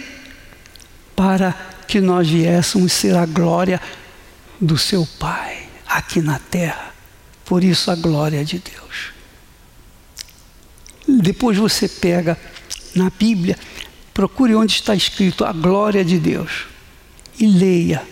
para 1.24 1.56
que 1.88 2.02
nós 2.02 2.28
viéssemos 2.28 2.92
ser 2.92 3.16
a 3.16 3.26
glória 3.26 3.80
do 4.60 4.78
seu 4.78 5.08
Pai 5.18 5.70
aqui 5.88 6.22
na 6.22 6.38
terra. 6.38 6.94
Por 7.46 7.64
isso 7.64 7.90
a 7.90 7.96
glória 7.96 8.44
de 8.44 8.60
Deus. 8.60 9.14
Depois 11.08 11.58
você 11.58 11.88
pega 11.88 12.38
na 12.94 13.10
Bíblia, 13.10 13.58
procure 14.14 14.54
onde 14.54 14.74
está 14.74 14.94
escrito 14.94 15.46
a 15.46 15.54
glória 15.54 16.04
de 16.04 16.20
Deus 16.20 16.66
e 17.40 17.48
leia. 17.48 18.04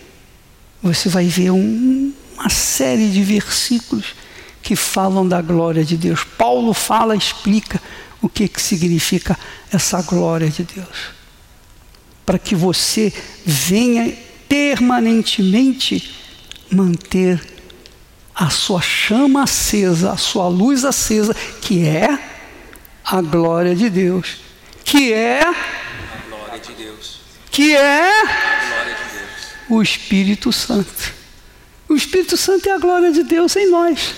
Você 0.82 1.09
vai 1.09 1.26
ver 1.26 1.51
um, 1.51 2.14
uma 2.36 2.49
série 2.49 3.09
de 3.09 3.22
versículos 3.24 4.16
que 4.64 4.74
falam 4.78 5.28
da 5.28 5.41
glória 5.41 5.84
de 5.84 5.97
Deus. 5.97 6.24
Paulo 6.24 6.74
fala, 6.74 7.14
explica 7.14 7.82
o 8.22 8.30
que, 8.30 8.47
que 8.47 8.62
significa 8.62 9.38
essa 9.70 10.01
glória 10.01 10.49
de 10.49 10.64
Deus. 10.64 11.20
Para 12.26 12.39
que 12.39 12.55
você 12.55 13.11
venha 13.45 14.15
permanentemente 14.47 16.15
manter 16.69 17.41
a 18.34 18.49
sua 18.49 18.82
chama 18.82 19.43
acesa, 19.43 20.11
a 20.11 20.17
sua 20.17 20.47
luz 20.47 20.84
acesa, 20.84 21.34
que 21.61 21.86
é 21.86 22.07
a 23.03 23.22
glória 23.22 23.76
de 23.76 23.89
Deus. 23.89 24.38
Que 24.84 25.13
é 25.13 25.41
a 25.41 25.53
glória 26.28 26.59
de 26.59 26.74
Deus. 26.74 27.19
Que 27.51 27.76
é 27.76 28.09
a 28.09 28.69
glória 28.69 28.95
de 28.95 29.17
Deus. 29.17 29.53
o 29.69 29.82
Espírito 29.82 30.51
Santo. 30.51 31.13
O 31.88 31.95
Espírito 31.95 32.38
Santo 32.38 32.67
é 32.69 32.72
a 32.72 32.78
glória 32.78 33.11
de 33.11 33.24
Deus 33.24 33.55
em 33.55 33.69
nós. 33.69 34.15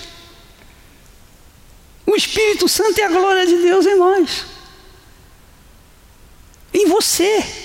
O 2.06 2.14
Espírito 2.14 2.68
Santo 2.68 2.98
é 3.00 3.04
a 3.04 3.08
glória 3.08 3.46
de 3.46 3.56
Deus 3.58 3.84
em 3.86 3.98
nós. 3.98 4.46
Em 6.72 6.88
você. 6.88 7.63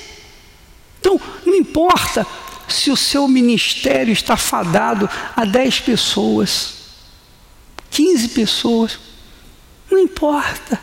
Então, 0.99 1.19
não 1.45 1.55
importa 1.55 2.25
se 2.67 2.91
o 2.91 2.97
seu 2.97 3.27
ministério 3.27 4.11
está 4.11 4.37
fadado 4.37 5.09
a 5.35 5.45
10 5.45 5.79
pessoas, 5.81 6.73
15 7.89 8.29
pessoas, 8.29 8.99
não 9.89 9.97
importa. 9.97 10.79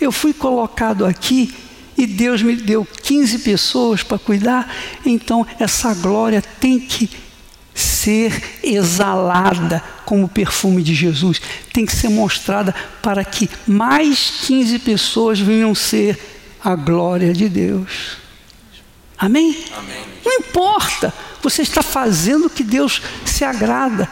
Eu 0.00 0.10
fui 0.10 0.32
colocado 0.32 1.04
aqui 1.04 1.54
e 1.96 2.06
Deus 2.06 2.42
me 2.42 2.56
deu 2.56 2.86
15 3.02 3.40
pessoas 3.40 4.02
para 4.02 4.18
cuidar, 4.18 4.74
então 5.04 5.46
essa 5.58 5.92
glória 5.94 6.40
tem 6.40 6.80
que 6.80 7.10
ser 7.74 8.60
exalada 8.62 9.82
como 10.04 10.28
perfume 10.28 10.82
de 10.82 10.94
Jesus, 10.94 11.40
tem 11.72 11.84
que 11.84 11.94
ser 11.94 12.08
mostrada 12.08 12.74
para 13.02 13.24
que 13.24 13.48
mais 13.66 14.44
15 14.46 14.78
pessoas 14.80 15.38
venham 15.38 15.74
ser 15.74 16.18
a 16.62 16.74
glória 16.74 17.32
de 17.32 17.48
Deus. 17.48 18.19
Amém? 19.20 19.54
Amém. 19.76 20.02
Não 20.24 20.38
importa, 20.38 21.12
você 21.42 21.60
está 21.60 21.82
fazendo 21.82 22.46
o 22.46 22.50
que 22.50 22.64
Deus 22.64 23.02
se 23.26 23.44
agrada. 23.44 24.08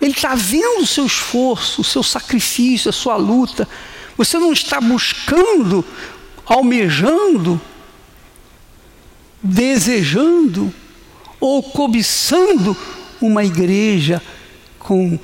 Ele 0.00 0.12
está 0.12 0.36
vendo 0.36 0.82
o 0.82 0.86
seu 0.86 1.04
esforço, 1.04 1.80
o 1.80 1.84
seu 1.84 2.00
sacrifício, 2.00 2.88
a 2.88 2.92
sua 2.92 3.16
luta. 3.16 3.68
Você 4.16 4.38
não 4.38 4.52
está 4.52 4.80
buscando, 4.80 5.84
almejando, 6.46 7.60
desejando 9.42 10.72
ou 11.40 11.60
cobiçando 11.60 12.76
uma 13.20 13.44
igreja 13.44 14.22
com 14.78 15.18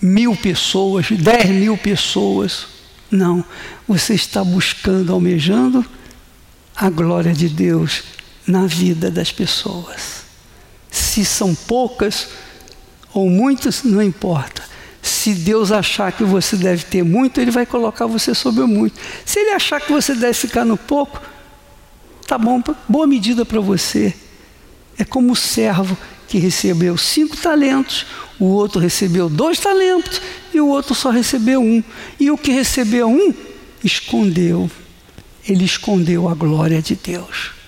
mil 0.00 0.36
pessoas, 0.36 1.10
dez 1.10 1.46
mil 1.46 1.76
pessoas. 1.76 2.68
Não, 3.10 3.44
você 3.88 4.14
está 4.14 4.44
buscando, 4.44 5.12
almejando 5.12 5.84
a 6.76 6.88
glória 6.88 7.32
de 7.32 7.48
Deus 7.48 8.19
na 8.50 8.66
vida 8.66 9.10
das 9.10 9.30
pessoas. 9.30 10.24
Se 10.90 11.24
são 11.24 11.54
poucas 11.54 12.28
ou 13.12 13.28
muitas, 13.30 13.82
não 13.84 14.02
importa. 14.02 14.62
Se 15.02 15.32
Deus 15.34 15.72
achar 15.72 16.12
que 16.12 16.24
você 16.24 16.56
deve 16.56 16.84
ter 16.84 17.02
muito, 17.02 17.40
Ele 17.40 17.50
vai 17.50 17.64
colocar 17.64 18.06
você 18.06 18.34
sobre 18.34 18.62
o 18.62 18.68
muito. 18.68 18.98
Se 19.24 19.40
Ele 19.40 19.50
achar 19.50 19.80
que 19.80 19.92
você 19.92 20.14
deve 20.14 20.34
ficar 20.34 20.64
no 20.64 20.76
pouco, 20.76 21.20
tá 22.26 22.36
bom, 22.36 22.62
boa 22.88 23.06
medida 23.06 23.44
para 23.44 23.60
você. 23.60 24.14
É 24.98 25.04
como 25.04 25.32
o 25.32 25.36
servo 25.36 25.96
que 26.28 26.38
recebeu 26.38 26.96
cinco 26.98 27.36
talentos, 27.36 28.06
o 28.38 28.44
outro 28.44 28.80
recebeu 28.80 29.28
dois 29.28 29.58
talentos 29.58 30.20
e 30.52 30.60
o 30.60 30.68
outro 30.68 30.94
só 30.94 31.10
recebeu 31.10 31.60
um. 31.62 31.82
E 32.18 32.30
o 32.30 32.38
que 32.38 32.52
recebeu 32.52 33.08
um, 33.08 33.32
escondeu. 33.82 34.70
Ele 35.48 35.64
escondeu 35.64 36.28
a 36.28 36.34
glória 36.34 36.82
de 36.82 36.94
Deus. 36.94 37.59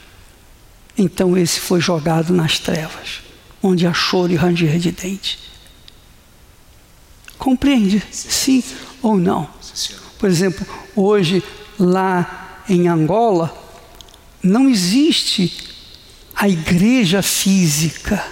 Então 0.97 1.36
esse 1.36 1.61
foi 1.61 1.80
jogado 1.80 2.32
nas 2.32 2.59
trevas, 2.59 3.22
onde 3.62 3.86
há 3.86 3.93
choro 3.93 4.32
e 4.32 4.36
ranger 4.36 4.78
de 4.78 4.93
dente. 4.93 5.38
Compreende? 7.38 8.03
Sim 8.11 8.62
ou 9.01 9.16
não? 9.16 9.49
Por 10.18 10.28
exemplo, 10.28 10.66
hoje 10.95 11.43
lá 11.78 12.62
em 12.68 12.88
Angola, 12.88 13.57
não 14.43 14.68
existe 14.68 15.70
a 16.34 16.49
igreja 16.49 17.22
física 17.22 18.22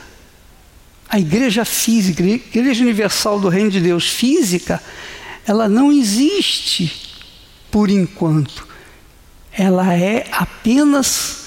a 1.10 1.18
igreja 1.18 1.64
física, 1.64 2.22
a 2.22 2.26
igreja 2.26 2.84
universal 2.84 3.40
do 3.40 3.48
reino 3.48 3.68
de 3.68 3.80
Deus 3.80 4.08
física, 4.08 4.80
ela 5.44 5.68
não 5.68 5.90
existe 5.90 7.18
por 7.68 7.90
enquanto. 7.90 8.64
Ela 9.52 9.92
é 9.92 10.28
apenas 10.30 11.39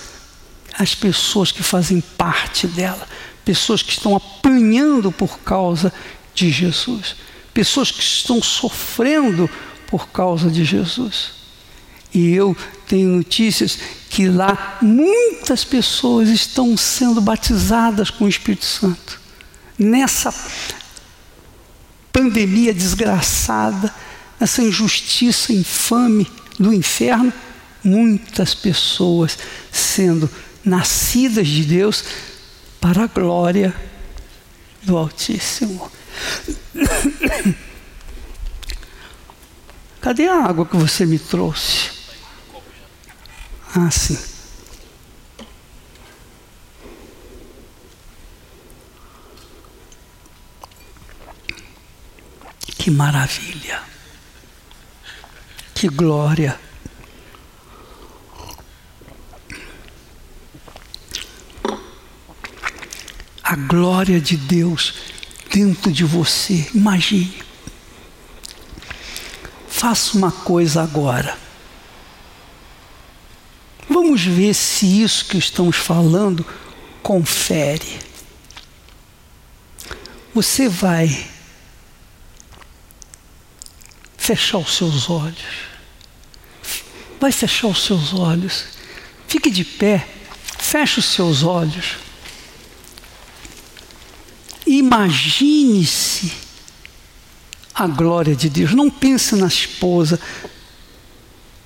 as 0.78 0.96
pessoas 0.96 1.52
que 1.52 1.64
fazem 1.64 2.02
parte 2.02 2.68
dela, 2.68 3.08
pessoas 3.46 3.82
que 3.82 3.92
estão 3.92 4.16
apanhando 4.16 5.12
por 5.12 5.40
causa 5.40 5.94
de 6.34 6.50
Jesus, 6.50 7.16
pessoas 7.54 7.92
que 7.92 8.02
estão 8.02 8.42
sofrendo 8.42 9.50
por 9.88 10.08
causa 10.10 10.50
de 10.50 10.64
Jesus. 10.64 11.32
E 12.14 12.32
eu 12.32 12.56
tenho 12.88 13.10
notícias 13.10 13.78
que 14.10 14.28
lá 14.28 14.78
muitas 14.82 15.64
pessoas 15.64 16.30
estão 16.30 16.78
sendo 16.78 17.20
batizadas 17.20 18.10
com 18.10 18.26
o 18.26 18.30
Espírito 18.30 18.66
Santo 18.66 19.20
nessa 19.78 20.34
pandemia 22.12 22.74
desgraçada, 22.74 23.94
essa 24.40 24.62
injustiça 24.62 25.52
infame 25.52 26.30
do 26.60 26.72
inferno, 26.72 27.34
muitas 27.84 28.54
pessoas 28.54 29.38
sendo 29.72 30.30
nascidas 30.64 31.48
de 31.48 31.64
Deus 31.64 32.04
para 32.80 33.04
a 33.04 33.08
glória 33.08 33.74
do 34.84 34.98
Altíssimo. 34.98 35.92
Cadê 40.02 40.28
a 40.28 40.44
água 40.44 40.66
que 40.66 40.76
você 40.76 41.06
me 41.06 41.18
trouxe? 41.18 41.92
Ah, 43.76 43.90
sim. 43.90 44.20
Que 52.78 52.92
maravilha. 52.92 53.82
Que 55.74 55.88
glória. 55.88 56.60
A 63.54 63.56
glória 63.56 64.20
de 64.20 64.36
Deus 64.36 64.96
dentro 65.52 65.92
de 65.92 66.04
você. 66.04 66.68
Imagine. 66.74 67.40
Faça 69.68 70.18
uma 70.18 70.32
coisa 70.32 70.82
agora. 70.82 71.38
Vamos 73.88 74.24
ver 74.24 74.56
se 74.56 75.04
isso 75.04 75.26
que 75.26 75.38
estamos 75.38 75.76
falando 75.76 76.44
confere. 77.04 78.00
Você 80.34 80.68
vai 80.68 81.28
fechar 84.18 84.58
os 84.58 84.76
seus 84.76 85.12
olhos. 85.12 85.46
Vai 87.22 87.32
fechar 87.32 87.68
os 87.68 87.86
seus 87.86 88.16
olhos. 88.16 88.66
Fique 89.28 89.52
de 89.52 89.64
pé. 89.64 90.08
Feche 90.58 90.98
os 90.98 91.06
seus 91.06 91.44
olhos. 91.44 91.98
Imagine-se 94.74 96.34
a 97.76 97.86
glória 97.86 98.36
de 98.36 98.50
Deus. 98.50 98.74
Não 98.74 98.90
pense 98.90 99.36
na 99.36 99.46
esposa, 99.46 100.20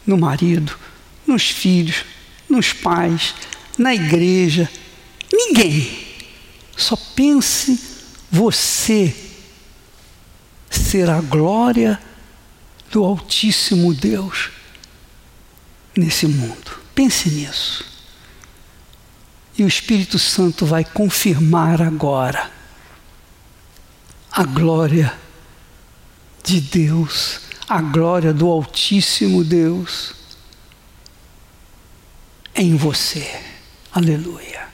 no 0.05 0.17
marido, 0.17 0.77
nos 1.25 1.49
filhos, 1.49 2.03
nos 2.49 2.73
pais, 2.73 3.33
na 3.77 3.95
igreja. 3.95 4.69
Ninguém. 5.31 6.05
Só 6.75 6.97
pense 7.15 7.79
você 8.29 9.15
ser 10.69 11.09
a 11.09 11.21
glória 11.21 11.97
do 12.91 13.05
Altíssimo 13.05 13.93
Deus 13.93 14.49
nesse 15.95 16.27
mundo. 16.27 16.77
Pense 16.93 17.29
nisso. 17.29 17.85
E 19.57 19.63
o 19.63 19.67
Espírito 19.67 20.19
Santo 20.19 20.65
vai 20.65 20.83
confirmar 20.83 21.81
agora 21.81 22.56
a 24.37 24.43
glória 24.43 25.17
de 26.43 26.61
Deus, 26.61 27.39
a 27.67 27.81
glória 27.81 28.31
do 28.31 28.47
Altíssimo 28.47 29.43
Deus 29.43 30.13
em 32.53 32.75
você. 32.75 33.41
Aleluia. 33.91 34.67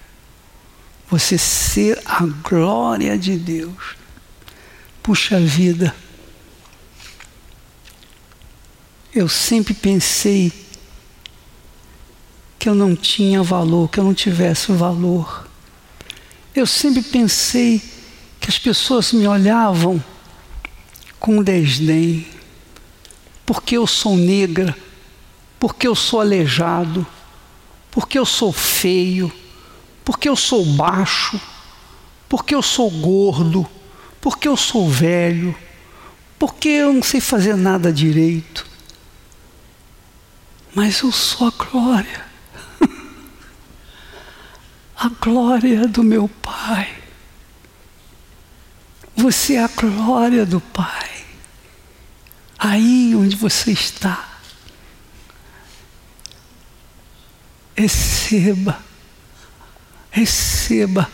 Você 1.10 1.38
ser 1.38 1.98
a 2.04 2.26
glória 2.26 3.18
de 3.18 3.38
Deus. 3.38 3.96
Puxa 5.02 5.40
vida. 5.40 5.96
Eu 9.16 9.30
sempre 9.30 9.74
pensei 9.74 10.52
que 12.60 12.68
eu 12.68 12.76
não 12.76 12.98
tinha 12.98 13.42
valor, 13.42 13.90
que 13.90 13.98
eu 13.98 14.04
não 14.04 14.14
tivesse 14.14 14.74
valor. 14.74 15.48
Eu 16.54 16.68
sempre 16.68 17.02
pensei 17.02 17.93
que 18.44 18.50
as 18.50 18.60
pessoas 18.60 19.14
me 19.14 19.26
olhavam 19.26 20.04
com 21.18 21.42
desdém, 21.42 22.28
porque 23.46 23.78
eu 23.78 23.88
sou 23.88 24.18
negra, 24.18 24.76
porque 25.58 25.88
eu 25.88 25.96
sou 25.96 26.20
aleijado, 26.20 27.08
porque 27.90 28.20
eu 28.20 28.26
sou 28.26 28.52
feio, 28.52 29.32
porque 30.04 30.28
eu 30.28 30.36
sou 30.36 30.66
baixo, 30.66 31.40
porque 32.28 32.54
eu 32.54 32.62
sou 32.62 32.92
gordo, 32.92 33.66
porque 34.20 34.50
eu 34.50 34.58
sou 34.58 34.90
velho, 34.90 35.56
porque 36.38 36.68
eu 36.68 36.92
não 36.92 37.02
sei 37.02 37.22
fazer 37.22 37.56
nada 37.56 37.94
direito. 37.94 38.68
Mas 40.76 41.00
eu 41.00 41.14
sou 41.14 41.48
a 41.48 41.52
glória, 41.52 42.26
a 44.98 45.08
glória 45.08 45.88
do 45.88 46.04
meu 46.04 46.28
Pai. 46.42 47.03
Você 49.16 49.54
é 49.54 49.64
a 49.64 49.68
glória 49.68 50.46
do 50.46 50.60
Pai. 50.60 51.26
Aí 52.58 53.16
onde 53.16 53.36
você 53.36 53.72
está. 53.72 54.30
Receba, 57.76 58.80
receba 60.12 61.10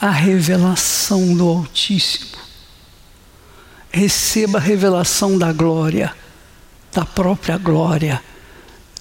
a 0.00 0.10
revelação 0.10 1.34
do 1.34 1.48
Altíssimo. 1.48 2.38
Receba 3.90 4.58
a 4.58 4.60
revelação 4.60 5.38
da 5.38 5.52
glória, 5.52 6.14
da 6.92 7.04
própria 7.04 7.56
glória 7.58 8.22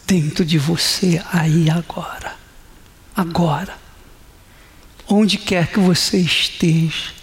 dentro 0.05 0.45
de 0.45 0.57
você 0.57 1.23
aí 1.31 1.69
agora. 1.69 2.35
Agora. 3.15 3.77
Onde 5.07 5.37
quer 5.37 5.67
que 5.71 5.79
você 5.79 6.17
esteja 6.17 7.22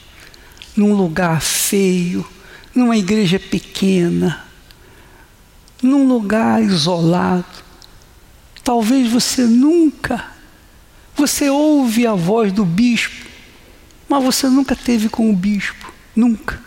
num 0.77 0.95
lugar 0.95 1.41
feio, 1.41 2.27
numa 2.75 2.97
igreja 2.97 3.39
pequena, 3.39 4.45
num 5.83 6.07
lugar 6.07 6.63
isolado. 6.63 7.45
Talvez 8.63 9.11
você 9.11 9.45
nunca, 9.45 10.25
você 11.15 11.51
ouve 11.51 12.07
a 12.07 12.15
voz 12.15 12.53
do 12.53 12.65
bispo, 12.65 13.27
mas 14.09 14.23
você 14.23 14.49
nunca 14.49 14.77
teve 14.77 15.09
com 15.09 15.31
o 15.31 15.37
bispo, 15.37 15.93
nunca. 16.15 16.61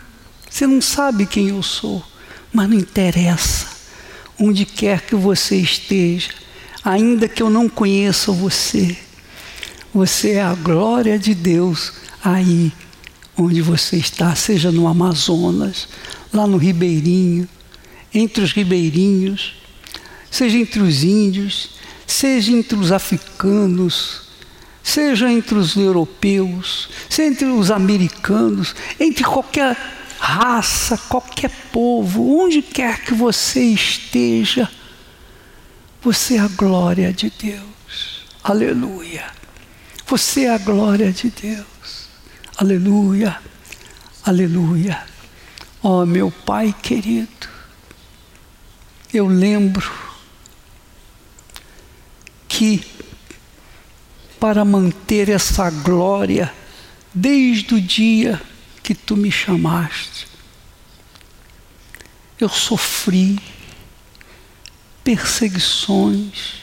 Você 0.48 0.66
não 0.66 0.80
sabe 0.80 1.26
quem 1.26 1.48
eu 1.48 1.62
sou, 1.62 2.04
mas 2.52 2.68
não 2.68 2.78
interessa. 2.78 3.66
Onde 4.38 4.64
quer 4.64 5.00
que 5.00 5.14
você 5.14 5.56
esteja, 5.56 6.30
ainda 6.84 7.28
que 7.28 7.42
eu 7.42 7.48
não 7.48 7.68
conheça 7.68 8.32
você, 8.32 8.96
você 9.92 10.32
é 10.32 10.42
a 10.42 10.54
glória 10.54 11.18
de 11.18 11.34
Deus 11.34 11.92
aí 12.22 12.72
onde 13.36 13.60
você 13.60 13.96
está, 13.96 14.34
seja 14.34 14.70
no 14.70 14.86
Amazonas, 14.86 15.88
lá 16.32 16.46
no 16.46 16.56
Ribeirinho, 16.56 17.48
entre 18.12 18.44
os 18.44 18.52
ribeirinhos, 18.52 19.54
seja 20.30 20.56
entre 20.56 20.80
os 20.80 21.02
índios, 21.02 21.70
seja 22.06 22.52
entre 22.52 22.78
os 22.78 22.92
africanos, 22.92 24.22
seja 24.82 25.30
entre 25.30 25.54
os 25.54 25.76
europeus, 25.76 26.88
seja 27.08 27.28
entre 27.28 27.46
os 27.46 27.70
americanos, 27.70 28.74
entre 29.00 29.24
qualquer 29.24 29.76
raça, 30.18 30.96
qualquer 31.08 31.50
povo, 31.72 32.40
onde 32.40 32.62
quer 32.62 33.02
que 33.02 33.14
você 33.14 33.62
esteja, 33.62 34.70
você 36.00 36.36
é 36.36 36.40
a 36.40 36.48
glória 36.48 37.12
de 37.12 37.30
Deus. 37.30 38.24
Aleluia. 38.42 39.24
Você 40.06 40.44
é 40.44 40.54
a 40.54 40.58
glória 40.58 41.10
de 41.10 41.30
Deus. 41.30 41.73
Aleluia, 42.56 43.36
aleluia. 44.24 45.04
Ó 45.82 46.02
oh, 46.02 46.06
meu 46.06 46.30
Pai 46.30 46.72
querido, 46.72 47.48
eu 49.12 49.26
lembro 49.26 49.92
que 52.46 52.86
para 54.38 54.64
manter 54.64 55.28
essa 55.28 55.68
glória 55.68 56.54
desde 57.12 57.74
o 57.74 57.80
dia 57.80 58.40
que 58.84 58.94
tu 58.94 59.16
me 59.16 59.32
chamaste, 59.32 60.28
eu 62.38 62.48
sofri 62.48 63.36
perseguições, 65.02 66.62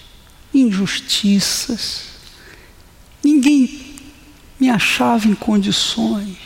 injustiças. 0.53 2.05
Ninguém 3.21 3.80
me 4.62 4.70
achava 4.70 5.28
em 5.28 5.34
condições, 5.34 6.38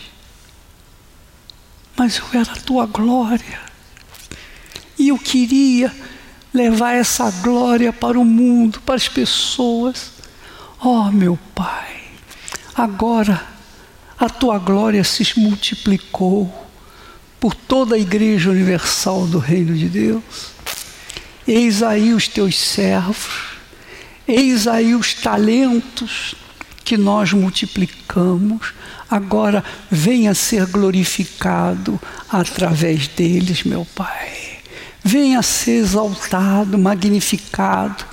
mas 1.98 2.16
eu 2.16 2.40
era 2.40 2.54
a 2.54 2.56
tua 2.56 2.86
glória. 2.86 3.60
E 4.98 5.10
eu 5.10 5.20
queria 5.20 5.94
levar 6.54 6.94
essa 6.94 7.30
glória 7.30 7.92
para 7.92 8.18
o 8.18 8.24
mundo, 8.24 8.80
para 8.86 8.96
as 8.96 9.10
pessoas. 9.10 10.14
Oh, 10.82 11.12
meu 11.12 11.38
Pai, 11.54 12.04
agora 12.74 13.46
a 14.18 14.30
tua 14.30 14.60
glória 14.60 15.04
se 15.04 15.38
multiplicou 15.38 16.70
por 17.38 17.54
toda 17.54 17.96
a 17.96 18.00
Igreja 18.00 18.50
Universal 18.50 19.28
do 19.28 19.40
Reino 19.40 19.76
de 19.76 19.90
Deus. 19.90 20.54
Eis 21.46 21.84
aí 21.84 22.14
os 22.14 22.30
teus 22.30 22.58
servos, 22.58 23.58
eis 24.26 24.68
aí 24.70 24.96
os 24.96 25.14
talentos, 25.14 26.36
que 26.86 26.96
nós 26.96 27.34
multiplicamos, 27.34 28.74
agora 29.10 29.64
venha 29.90 30.36
ser 30.36 30.68
glorificado 30.68 32.00
através 32.30 33.08
deles, 33.08 33.64
meu 33.64 33.84
Pai. 33.96 34.60
Venha 35.04 35.42
ser 35.42 35.80
exaltado, 35.80 36.78
magnificado, 36.78 38.06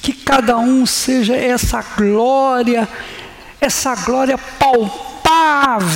que 0.00 0.14
cada 0.14 0.56
um 0.56 0.86
seja 0.86 1.36
essa 1.36 1.82
glória, 1.82 2.88
essa 3.60 3.94
glória 3.94 4.38
palpável 4.58 5.86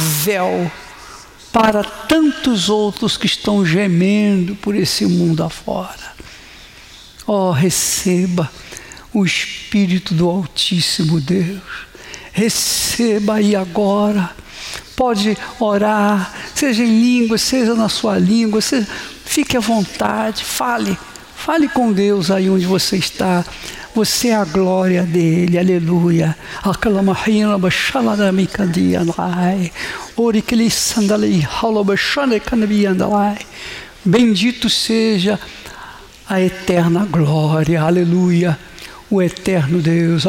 para 1.50 1.82
tantos 1.82 2.68
outros 2.68 3.16
que 3.16 3.26
estão 3.26 3.64
gemendo 3.64 4.54
por 4.56 4.74
esse 4.74 5.06
mundo 5.06 5.42
afora. 5.42 6.12
Oh, 7.26 7.52
receba 7.52 8.50
o 9.14 9.24
Espírito 9.24 10.12
do 10.12 10.28
Altíssimo 10.28 11.18
Deus. 11.18 11.91
Receba 12.32 13.34
aí 13.34 13.54
agora. 13.54 14.30
Pode 14.96 15.36
orar, 15.58 16.32
seja 16.54 16.82
em 16.82 17.00
língua, 17.00 17.36
seja 17.36 17.74
na 17.74 17.88
sua 17.88 18.18
língua, 18.18 18.60
seja, 18.60 18.86
fique 19.24 19.56
à 19.56 19.60
vontade, 19.60 20.44
fale, 20.44 20.96
fale 21.34 21.68
com 21.68 21.92
Deus 21.92 22.30
aí 22.30 22.48
onde 22.48 22.66
você 22.66 22.96
está. 22.96 23.44
Você 23.94 24.28
é 24.28 24.34
a 24.34 24.44
glória 24.44 25.02
dele, 25.02 25.58
aleluia. 25.58 26.36
Bendito 34.04 34.70
seja 34.70 35.38
a 36.26 36.40
eterna 36.40 37.04
glória, 37.04 37.82
aleluia 37.82 38.58
o 39.12 39.20
eterno 39.20 39.82
Deus. 39.82 40.26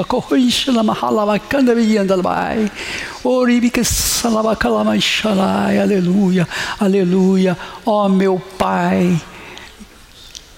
Aleluia, 5.81 6.45
aleluia. 6.77 7.57
Ó 7.85 8.05
oh, 8.05 8.09
meu 8.09 8.41
Pai, 8.57 9.21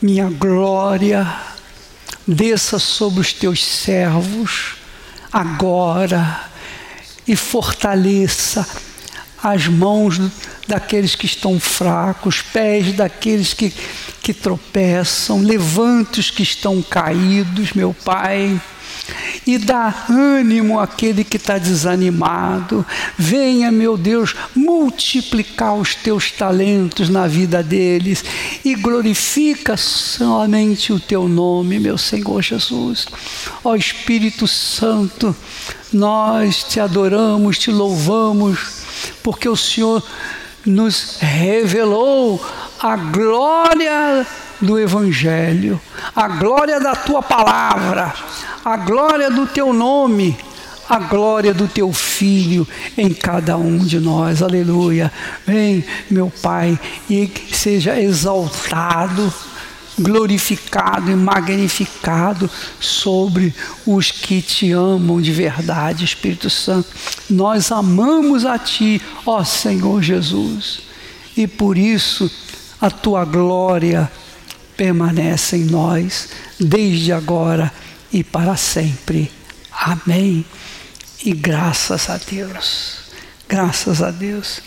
minha 0.02 0.28
glória, 0.28 1.32
desça 2.28 2.80
sobre 2.80 3.22
os 3.22 3.32
teus 3.32 3.64
servos 3.64 4.78
agora 5.32 6.42
e 7.28 7.36
fortaleça 7.36 8.68
as 9.54 9.68
mãos 9.68 10.20
daqueles 10.68 11.16
que 11.16 11.26
estão 11.26 11.60
fracos, 11.60 12.42
pés 12.42 12.94
daqueles 12.94 13.54
que 13.54 13.74
que 14.26 14.34
tropeçam, 14.34 15.40
levanta 15.42 16.20
os 16.20 16.32
que 16.32 16.42
estão 16.42 16.82
caídos, 16.82 17.74
meu 17.74 17.94
Pai, 17.94 18.60
e 19.46 19.56
dá 19.60 19.94
ânimo 20.10 20.80
àquele 20.80 21.24
que 21.24 21.38
está 21.38 21.60
desanimado. 21.60 22.84
Venha, 23.16 23.72
meu 23.72 23.96
Deus, 23.96 24.36
multiplicar 24.56 25.76
os 25.76 25.94
teus 25.94 26.32
talentos 26.32 27.08
na 27.08 27.28
vida 27.28 27.62
deles 27.62 28.26
e 28.66 28.74
glorifica 28.74 29.78
somente 29.78 30.92
o 30.92 31.00
teu 31.00 31.28
nome, 31.28 31.78
meu 31.78 32.00
Senhor 32.00 32.42
Jesus. 32.42 33.06
Ó 33.64 33.76
Espírito 33.76 34.48
Santo, 34.48 35.36
nós 35.94 36.64
te 36.64 36.80
adoramos, 36.80 37.60
te 37.60 37.70
louvamos, 37.70 38.85
porque 39.26 39.50
o 39.50 39.56
Senhor 39.56 40.04
nos 40.64 41.18
revelou 41.20 42.40
a 42.80 42.96
glória 42.96 44.24
do 44.62 44.80
Evangelho, 44.80 45.82
a 46.16 46.28
glória 46.28 46.80
da 46.80 46.96
tua 46.96 47.24
palavra, 47.24 48.14
a 48.64 48.78
glória 48.78 49.32
do 49.32 49.48
teu 49.48 49.74
nome, 49.74 50.38
a 50.88 51.00
glória 51.00 51.56
do 51.56 51.68
teu 51.68 51.92
filho 51.92 52.68
em 52.96 53.12
cada 53.12 53.58
um 53.58 53.80
de 53.80 54.00
nós. 54.00 54.44
Aleluia. 54.44 55.12
Vem, 55.44 55.84
meu 56.08 56.32
Pai, 56.44 56.80
e 57.10 57.28
seja 57.52 58.00
exaltado 58.00 59.34
glorificado 59.98 61.10
e 61.10 61.16
magnificado 61.16 62.50
sobre 62.80 63.54
os 63.86 64.12
que 64.12 64.42
te 64.42 64.72
amam 64.72 65.22
de 65.22 65.32
verdade, 65.32 66.06
Espírito 66.06 66.50
Santo. 66.50 66.90
Nós 67.30 67.72
amamos 67.72 68.46
a 68.46 68.58
Ti, 68.60 69.02
ó 69.26 69.44
Senhor 69.44 70.02
Jesus, 70.02 70.82
e 71.36 71.48
por 71.48 71.78
isso 71.78 72.30
a 72.82 72.90
Tua 72.90 73.24
glória 73.26 74.12
permanece 74.76 75.58
em 75.58 75.66
nós, 75.66 76.30
desde 76.60 77.12
agora 77.12 77.72
e 78.12 78.24
para 78.24 78.56
sempre. 78.58 79.32
Amém. 79.72 80.46
E 81.24 81.32
graças 81.32 82.10
a 82.10 82.18
Deus, 82.18 82.98
graças 83.48 84.02
a 84.02 84.12
Deus. 84.12 84.62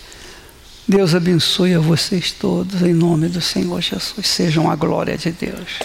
Deus 0.89 1.15
abençoe 1.15 1.75
a 1.75 1.81
vocês 1.81 2.33
todos, 2.33 2.81
em 2.81 2.95
nome 2.95 3.29
do 3.29 3.43
Senhor 3.43 3.79
Jesus. 3.79 4.27
Sejam 4.27 4.71
a 4.71 4.75
glória 4.75 5.19
de 5.19 5.31
Deus. 5.31 5.81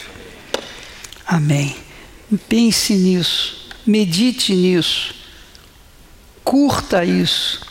Amém. 1.27 1.75
Pense 2.47 2.95
nisso, 2.95 3.69
medite 3.85 4.55
nisso, 4.55 5.13
curta 6.41 7.03
isso. 7.03 7.67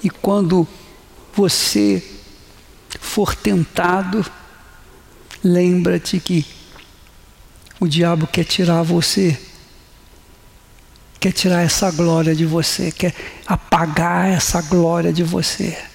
E 0.00 0.08
quando 0.08 0.64
você 1.34 2.00
for 3.00 3.34
tentado, 3.34 4.24
lembra-te 5.42 6.20
que 6.20 6.46
o 7.80 7.88
diabo 7.88 8.28
quer 8.28 8.44
tirar 8.44 8.84
você, 8.84 9.36
quer 11.18 11.32
tirar 11.32 11.62
essa 11.62 11.90
glória 11.90 12.32
de 12.32 12.46
você, 12.46 12.92
quer 12.92 13.12
apagar 13.44 14.28
essa 14.28 14.62
glória 14.62 15.12
de 15.12 15.24
você. 15.24 15.90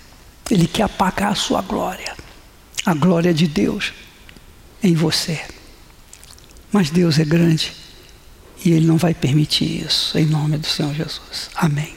Ele 0.50 0.68
quer 0.68 0.84
apagar 0.84 1.32
a 1.32 1.36
sua 1.36 1.62
glória, 1.62 2.16
a 2.86 2.94
glória 2.94 3.34
de 3.34 3.48
Deus 3.48 3.94
em 4.82 4.96
você. 4.96 5.42
Mas 6.72 6.90
Deus 6.90 7.20
é 7.20 7.26
grande 7.26 7.74
e 8.64 8.72
Ele 8.72 8.86
não 8.86 8.98
vai 8.98 9.14
permitir 9.14 9.86
isso, 9.86 10.18
em 10.18 10.26
nome 10.26 10.58
do 10.58 10.68
Senhor 10.68 10.94
Jesus. 10.94 11.50
Amém. 11.56 11.97